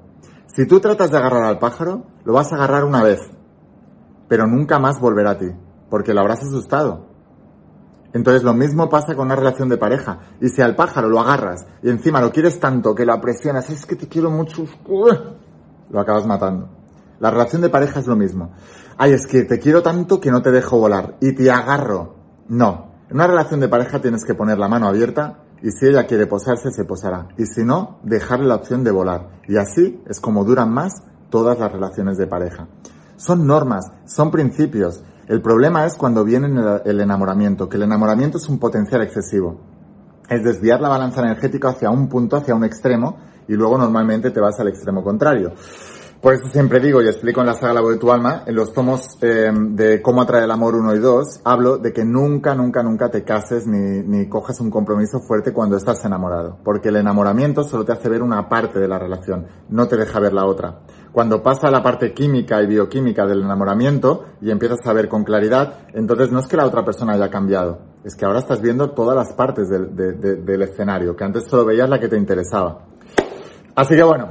Si 0.46 0.66
tú 0.66 0.80
tratas 0.80 1.10
de 1.10 1.18
agarrar 1.18 1.44
al 1.44 1.58
pájaro, 1.58 2.04
lo 2.24 2.32
vas 2.32 2.52
a 2.52 2.56
agarrar 2.56 2.84
una 2.84 3.02
vez, 3.02 3.20
pero 4.28 4.46
nunca 4.46 4.78
más 4.78 5.00
volverá 5.00 5.32
a 5.32 5.38
ti, 5.38 5.50
porque 5.90 6.14
lo 6.14 6.20
habrás 6.20 6.42
asustado. 6.42 7.13
Entonces 8.14 8.42
lo 8.42 8.54
mismo 8.54 8.88
pasa 8.88 9.14
con 9.14 9.26
una 9.26 9.36
relación 9.36 9.68
de 9.68 9.76
pareja. 9.76 10.20
Y 10.40 10.48
si 10.48 10.62
al 10.62 10.74
pájaro 10.74 11.10
lo 11.10 11.20
agarras 11.20 11.66
y 11.82 11.90
encima 11.90 12.22
lo 12.22 12.32
quieres 12.32 12.58
tanto 12.58 12.94
que 12.94 13.04
lo 13.04 13.20
presionas, 13.20 13.68
es 13.68 13.84
que 13.84 13.96
te 13.96 14.08
quiero 14.08 14.30
mucho, 14.30 14.64
lo 15.90 16.00
acabas 16.00 16.26
matando. 16.26 16.70
La 17.20 17.30
relación 17.30 17.60
de 17.60 17.68
pareja 17.68 18.00
es 18.00 18.06
lo 18.06 18.16
mismo 18.16 18.52
ay, 18.96 19.12
es 19.12 19.26
que 19.26 19.44
te 19.44 19.58
quiero 19.58 19.82
tanto 19.82 20.20
que 20.20 20.30
no 20.30 20.42
te 20.42 20.50
dejo 20.50 20.78
volar 20.78 21.16
y 21.20 21.34
te 21.34 21.50
agarro. 21.50 22.14
No. 22.48 22.92
En 23.08 23.16
una 23.16 23.26
relación 23.26 23.60
de 23.60 23.68
pareja 23.68 24.00
tienes 24.00 24.24
que 24.24 24.34
poner 24.34 24.58
la 24.58 24.68
mano 24.68 24.88
abierta 24.88 25.40
y 25.62 25.70
si 25.70 25.86
ella 25.86 26.06
quiere 26.06 26.26
posarse, 26.26 26.70
se 26.70 26.84
posará. 26.84 27.28
Y 27.36 27.46
si 27.46 27.64
no, 27.64 27.98
dejarle 28.02 28.46
la 28.46 28.56
opción 28.56 28.84
de 28.84 28.90
volar. 28.90 29.40
Y 29.48 29.56
así 29.56 30.02
es 30.06 30.20
como 30.20 30.44
duran 30.44 30.72
más 30.72 31.02
todas 31.30 31.58
las 31.58 31.72
relaciones 31.72 32.18
de 32.18 32.26
pareja. 32.26 32.68
Son 33.16 33.46
normas, 33.46 33.84
son 34.06 34.30
principios. 34.30 35.02
El 35.26 35.40
problema 35.40 35.86
es 35.86 35.94
cuando 35.96 36.22
viene 36.22 36.48
el 36.84 37.00
enamoramiento, 37.00 37.68
que 37.68 37.76
el 37.76 37.84
enamoramiento 37.84 38.38
es 38.38 38.48
un 38.48 38.58
potencial 38.58 39.02
excesivo. 39.02 39.58
Es 40.28 40.44
desviar 40.44 40.80
la 40.80 40.88
balanza 40.88 41.22
energética 41.22 41.70
hacia 41.70 41.90
un 41.90 42.08
punto, 42.08 42.36
hacia 42.36 42.54
un 42.54 42.64
extremo, 42.64 43.16
y 43.48 43.54
luego 43.54 43.78
normalmente 43.78 44.30
te 44.30 44.40
vas 44.40 44.60
al 44.60 44.68
extremo 44.68 45.02
contrario. 45.02 45.52
Por 46.20 46.32
eso 46.32 46.46
siempre 46.48 46.80
digo 46.80 47.02
y 47.02 47.06
explico 47.06 47.40
en 47.40 47.46
la 47.48 47.54
saga 47.54 47.74
La 47.74 47.80
voz 47.82 47.92
de 47.92 47.98
tu 47.98 48.10
alma, 48.10 48.44
en 48.46 48.54
los 48.54 48.72
tomos 48.72 49.18
eh, 49.20 49.50
de 49.52 50.00
cómo 50.00 50.22
atraer 50.22 50.44
el 50.44 50.50
amor 50.50 50.74
1 50.74 50.94
y 50.94 50.98
2, 50.98 51.40
hablo 51.44 51.76
de 51.76 51.92
que 51.92 52.02
nunca, 52.02 52.54
nunca, 52.54 52.82
nunca 52.82 53.10
te 53.10 53.24
cases 53.24 53.66
ni 53.66 54.26
cojas 54.30 54.58
un 54.60 54.70
compromiso 54.70 55.20
fuerte 55.20 55.52
cuando 55.52 55.76
estás 55.76 56.02
enamorado. 56.06 56.58
Porque 56.64 56.88
el 56.88 56.96
enamoramiento 56.96 57.62
solo 57.62 57.84
te 57.84 57.92
hace 57.92 58.08
ver 58.08 58.22
una 58.22 58.48
parte 58.48 58.78
de 58.78 58.88
la 58.88 58.98
relación, 58.98 59.46
no 59.68 59.86
te 59.86 59.98
deja 59.98 60.18
ver 60.18 60.32
la 60.32 60.46
otra. 60.46 60.80
Cuando 61.14 61.44
pasa 61.44 61.70
la 61.70 61.80
parte 61.80 62.12
química 62.12 62.60
y 62.60 62.66
bioquímica 62.66 63.24
del 63.24 63.42
enamoramiento 63.42 64.24
y 64.40 64.50
empiezas 64.50 64.84
a 64.84 64.92
ver 64.92 65.08
con 65.08 65.22
claridad, 65.22 65.86
entonces 65.92 66.32
no 66.32 66.40
es 66.40 66.48
que 66.48 66.56
la 66.56 66.66
otra 66.66 66.84
persona 66.84 67.12
haya 67.12 67.30
cambiado, 67.30 67.78
es 68.02 68.16
que 68.16 68.24
ahora 68.24 68.40
estás 68.40 68.60
viendo 68.60 68.90
todas 68.90 69.14
las 69.14 69.32
partes 69.32 69.68
del, 69.70 70.62
escenario, 70.62 71.14
que 71.14 71.22
antes 71.22 71.44
solo 71.48 71.66
veías 71.66 71.88
la 71.88 72.00
que 72.00 72.08
te 72.08 72.16
interesaba. 72.16 72.86
Así 73.76 73.94
que 73.94 74.02
bueno, 74.02 74.26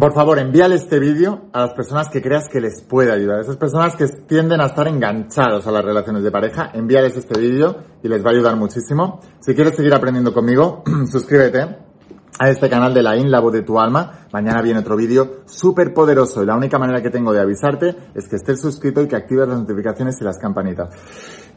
por 0.00 0.14
favor, 0.14 0.38
envíale 0.38 0.76
este 0.76 0.98
vídeo 0.98 1.50
a 1.52 1.66
las 1.66 1.74
personas 1.74 2.08
que 2.08 2.22
creas 2.22 2.48
que 2.48 2.62
les 2.62 2.80
puede 2.80 3.12
ayudar. 3.12 3.40
Esas 3.40 3.58
personas 3.58 3.94
que 3.94 4.06
tienden 4.26 4.62
a 4.62 4.66
estar 4.68 4.88
enganchados 4.88 5.66
a 5.66 5.70
las 5.70 5.84
relaciones 5.84 6.22
de 6.22 6.30
pareja, 6.30 6.70
envíales 6.72 7.14
este 7.14 7.38
vídeo 7.38 7.76
y 8.02 8.08
les 8.08 8.24
va 8.24 8.30
a 8.30 8.32
ayudar 8.32 8.56
muchísimo. 8.56 9.20
Si 9.40 9.54
quieres 9.54 9.76
seguir 9.76 9.92
aprendiendo 9.92 10.32
conmigo, 10.32 10.82
suscríbete 11.12 11.89
a 12.40 12.48
este 12.48 12.70
canal 12.70 12.94
de 12.94 13.02
la 13.02 13.18
IN, 13.18 13.30
la 13.30 13.38
voz 13.38 13.52
de 13.52 13.60
tu 13.60 13.78
alma. 13.78 14.26
Mañana 14.32 14.62
viene 14.62 14.80
otro 14.80 14.96
vídeo 14.96 15.42
súper 15.44 15.92
poderoso 15.92 16.42
y 16.42 16.46
la 16.46 16.56
única 16.56 16.78
manera 16.78 17.02
que 17.02 17.10
tengo 17.10 17.34
de 17.34 17.40
avisarte 17.40 17.94
es 18.14 18.28
que 18.28 18.36
estés 18.36 18.62
suscrito 18.62 19.02
y 19.02 19.08
que 19.08 19.14
actives 19.14 19.46
las 19.46 19.58
notificaciones 19.58 20.16
y 20.22 20.24
las 20.24 20.38
campanitas. 20.38 20.88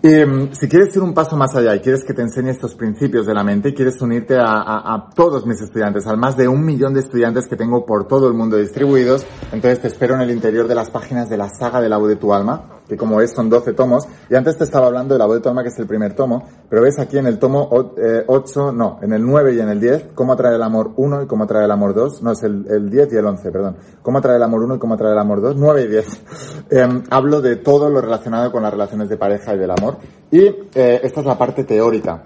Eh, 0.05 0.49
si 0.51 0.67
quieres 0.67 0.93
ir 0.97 1.01
un 1.01 1.13
paso 1.13 1.37
más 1.37 1.55
allá 1.55 1.73
y 1.73 1.79
quieres 1.79 2.03
que 2.03 2.13
te 2.13 2.21
enseñe 2.21 2.49
estos 2.49 2.75
principios 2.75 3.25
de 3.25 3.33
la 3.33 3.41
mente 3.41 3.69
y 3.69 3.73
quieres 3.73 4.01
unirte 4.01 4.35
a, 4.35 4.43
a, 4.43 4.95
a, 4.95 5.09
todos 5.15 5.45
mis 5.45 5.61
estudiantes, 5.61 6.05
al 6.07 6.17
más 6.17 6.35
de 6.35 6.49
un 6.49 6.65
millón 6.65 6.93
de 6.93 6.99
estudiantes 6.99 7.47
que 7.47 7.55
tengo 7.55 7.85
por 7.85 8.05
todo 8.05 8.27
el 8.27 8.33
mundo 8.33 8.57
distribuidos, 8.57 9.25
entonces 9.53 9.79
te 9.79 9.87
espero 9.87 10.15
en 10.15 10.19
el 10.19 10.31
interior 10.31 10.67
de 10.67 10.75
las 10.75 10.89
páginas 10.89 11.29
de 11.29 11.37
la 11.37 11.47
saga 11.47 11.79
de 11.79 11.87
la 11.87 11.95
voz 11.95 12.09
de 12.09 12.17
tu 12.17 12.33
alma, 12.33 12.81
que 12.85 12.97
como 12.97 13.21
es 13.21 13.31
son 13.31 13.49
12 13.49 13.71
tomos, 13.71 14.05
y 14.29 14.35
antes 14.35 14.57
te 14.57 14.65
estaba 14.65 14.87
hablando 14.87 15.15
de 15.15 15.19
la 15.19 15.25
voz 15.25 15.35
de 15.35 15.41
tu 15.41 15.47
alma 15.47 15.63
que 15.63 15.69
es 15.69 15.79
el 15.79 15.87
primer 15.87 16.15
tomo, 16.15 16.43
pero 16.69 16.81
ves 16.81 16.99
aquí 16.99 17.17
en 17.17 17.27
el 17.27 17.39
tomo 17.39 17.69
8, 17.71 17.93
eh, 17.97 18.73
no, 18.73 18.99
en 19.01 19.13
el 19.13 19.25
9 19.25 19.53
y 19.53 19.59
en 19.61 19.69
el 19.69 19.79
10, 19.79 20.07
cómo 20.15 20.33
atrae 20.33 20.55
el 20.55 20.63
amor 20.63 20.91
1 20.97 21.23
y 21.23 21.27
cómo 21.27 21.45
atrae 21.45 21.63
el 21.63 21.71
amor 21.71 21.93
2, 21.93 22.21
no 22.23 22.33
es 22.33 22.43
el, 22.43 22.65
el 22.69 22.89
10 22.89 23.13
y 23.13 23.15
el 23.15 23.25
11, 23.25 23.51
perdón, 23.51 23.77
cómo 24.01 24.17
atrae 24.17 24.35
el 24.35 24.43
amor 24.43 24.63
1 24.63 24.75
y 24.75 24.79
cómo 24.79 24.95
atrae 24.95 25.13
el 25.13 25.19
amor 25.19 25.41
2, 25.41 25.55
9 25.55 25.81
y 25.81 25.87
10. 25.87 26.23
Eh, 26.69 27.03
hablo 27.11 27.41
de 27.41 27.57
todo 27.57 27.87
lo 27.89 28.01
relacionado 28.01 28.51
con 28.51 28.63
las 28.63 28.71
relaciones 28.71 29.07
de 29.07 29.17
pareja 29.17 29.53
y 29.53 29.59
del 29.59 29.69
amor. 29.69 29.92
Y 30.32 30.39
eh, 30.45 31.01
esta 31.03 31.19
es 31.19 31.25
la 31.25 31.38
parte 31.38 31.63
teórica. 31.63 32.23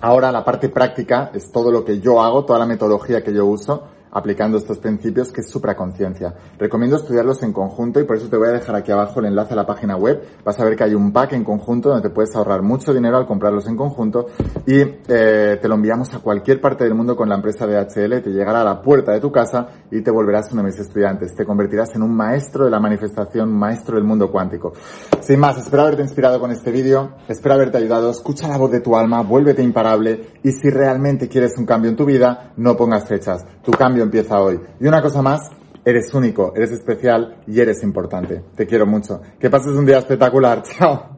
Ahora 0.00 0.32
la 0.32 0.44
parte 0.44 0.68
práctica 0.68 1.30
es 1.34 1.50
todo 1.52 1.70
lo 1.70 1.84
que 1.84 2.00
yo 2.00 2.20
hago, 2.20 2.44
toda 2.44 2.58
la 2.58 2.66
metodología 2.66 3.22
que 3.22 3.32
yo 3.32 3.46
uso 3.46 3.84
aplicando 4.12 4.58
estos 4.58 4.78
principios 4.78 5.32
que 5.32 5.40
es 5.40 5.50
supraconciencia. 5.50 6.34
Recomiendo 6.58 6.96
estudiarlos 6.96 7.42
en 7.42 7.52
conjunto 7.52 7.98
y 7.98 8.04
por 8.04 8.16
eso 8.16 8.28
te 8.28 8.36
voy 8.36 8.48
a 8.48 8.52
dejar 8.52 8.76
aquí 8.76 8.92
abajo 8.92 9.20
el 9.20 9.26
enlace 9.26 9.54
a 9.54 9.56
la 9.56 9.66
página 9.66 9.96
web. 9.96 10.22
Vas 10.44 10.60
a 10.60 10.64
ver 10.64 10.76
que 10.76 10.84
hay 10.84 10.94
un 10.94 11.12
pack 11.12 11.32
en 11.32 11.44
conjunto 11.44 11.88
donde 11.88 12.08
te 12.08 12.14
puedes 12.14 12.34
ahorrar 12.36 12.62
mucho 12.62 12.92
dinero 12.92 13.16
al 13.16 13.26
comprarlos 13.26 13.66
en 13.66 13.76
conjunto 13.76 14.26
y 14.66 14.80
eh, 14.80 15.58
te 15.60 15.68
lo 15.68 15.74
enviamos 15.74 16.12
a 16.14 16.18
cualquier 16.18 16.60
parte 16.60 16.84
del 16.84 16.94
mundo 16.94 17.16
con 17.16 17.28
la 17.28 17.36
empresa 17.36 17.66
DHL, 17.66 18.22
te 18.22 18.30
llegará 18.30 18.60
a 18.60 18.64
la 18.64 18.82
puerta 18.82 19.12
de 19.12 19.20
tu 19.20 19.32
casa 19.32 19.68
y 19.90 20.02
te 20.02 20.10
volverás 20.10 20.52
uno 20.52 20.62
de 20.62 20.68
mis 20.68 20.78
estudiantes. 20.78 21.34
Te 21.34 21.46
convertirás 21.46 21.94
en 21.94 22.02
un 22.02 22.14
maestro 22.14 22.66
de 22.66 22.70
la 22.70 22.80
manifestación, 22.80 23.52
maestro 23.52 23.96
del 23.96 24.04
mundo 24.04 24.30
cuántico. 24.30 24.74
Sin 25.20 25.40
más, 25.40 25.56
espero 25.58 25.82
haberte 25.82 26.02
inspirado 26.02 26.38
con 26.38 26.50
este 26.50 26.70
vídeo, 26.70 27.12
espero 27.28 27.54
haberte 27.54 27.78
ayudado, 27.78 28.10
escucha 28.10 28.46
la 28.48 28.58
voz 28.58 28.70
de 28.70 28.80
tu 28.80 28.94
alma, 28.94 29.22
vuélvete 29.22 29.62
imparable 29.62 30.32
y 30.42 30.52
si 30.52 30.68
realmente 30.68 31.28
quieres 31.28 31.56
un 31.56 31.64
cambio 31.64 31.90
en 31.90 31.96
tu 31.96 32.04
vida, 32.04 32.52
no 32.56 32.76
pongas 32.76 33.06
fechas. 33.08 33.44
Tu 33.62 33.70
cambio 33.72 34.01
empieza 34.02 34.40
hoy. 34.40 34.60
Y 34.80 34.86
una 34.86 35.02
cosa 35.02 35.22
más, 35.22 35.50
eres 35.84 36.12
único, 36.14 36.52
eres 36.54 36.72
especial 36.72 37.42
y 37.46 37.60
eres 37.60 37.82
importante. 37.82 38.42
Te 38.54 38.66
quiero 38.66 38.86
mucho. 38.86 39.20
Que 39.38 39.50
pases 39.50 39.72
un 39.72 39.86
día 39.86 39.98
espectacular. 39.98 40.62
Chao. 40.78 41.11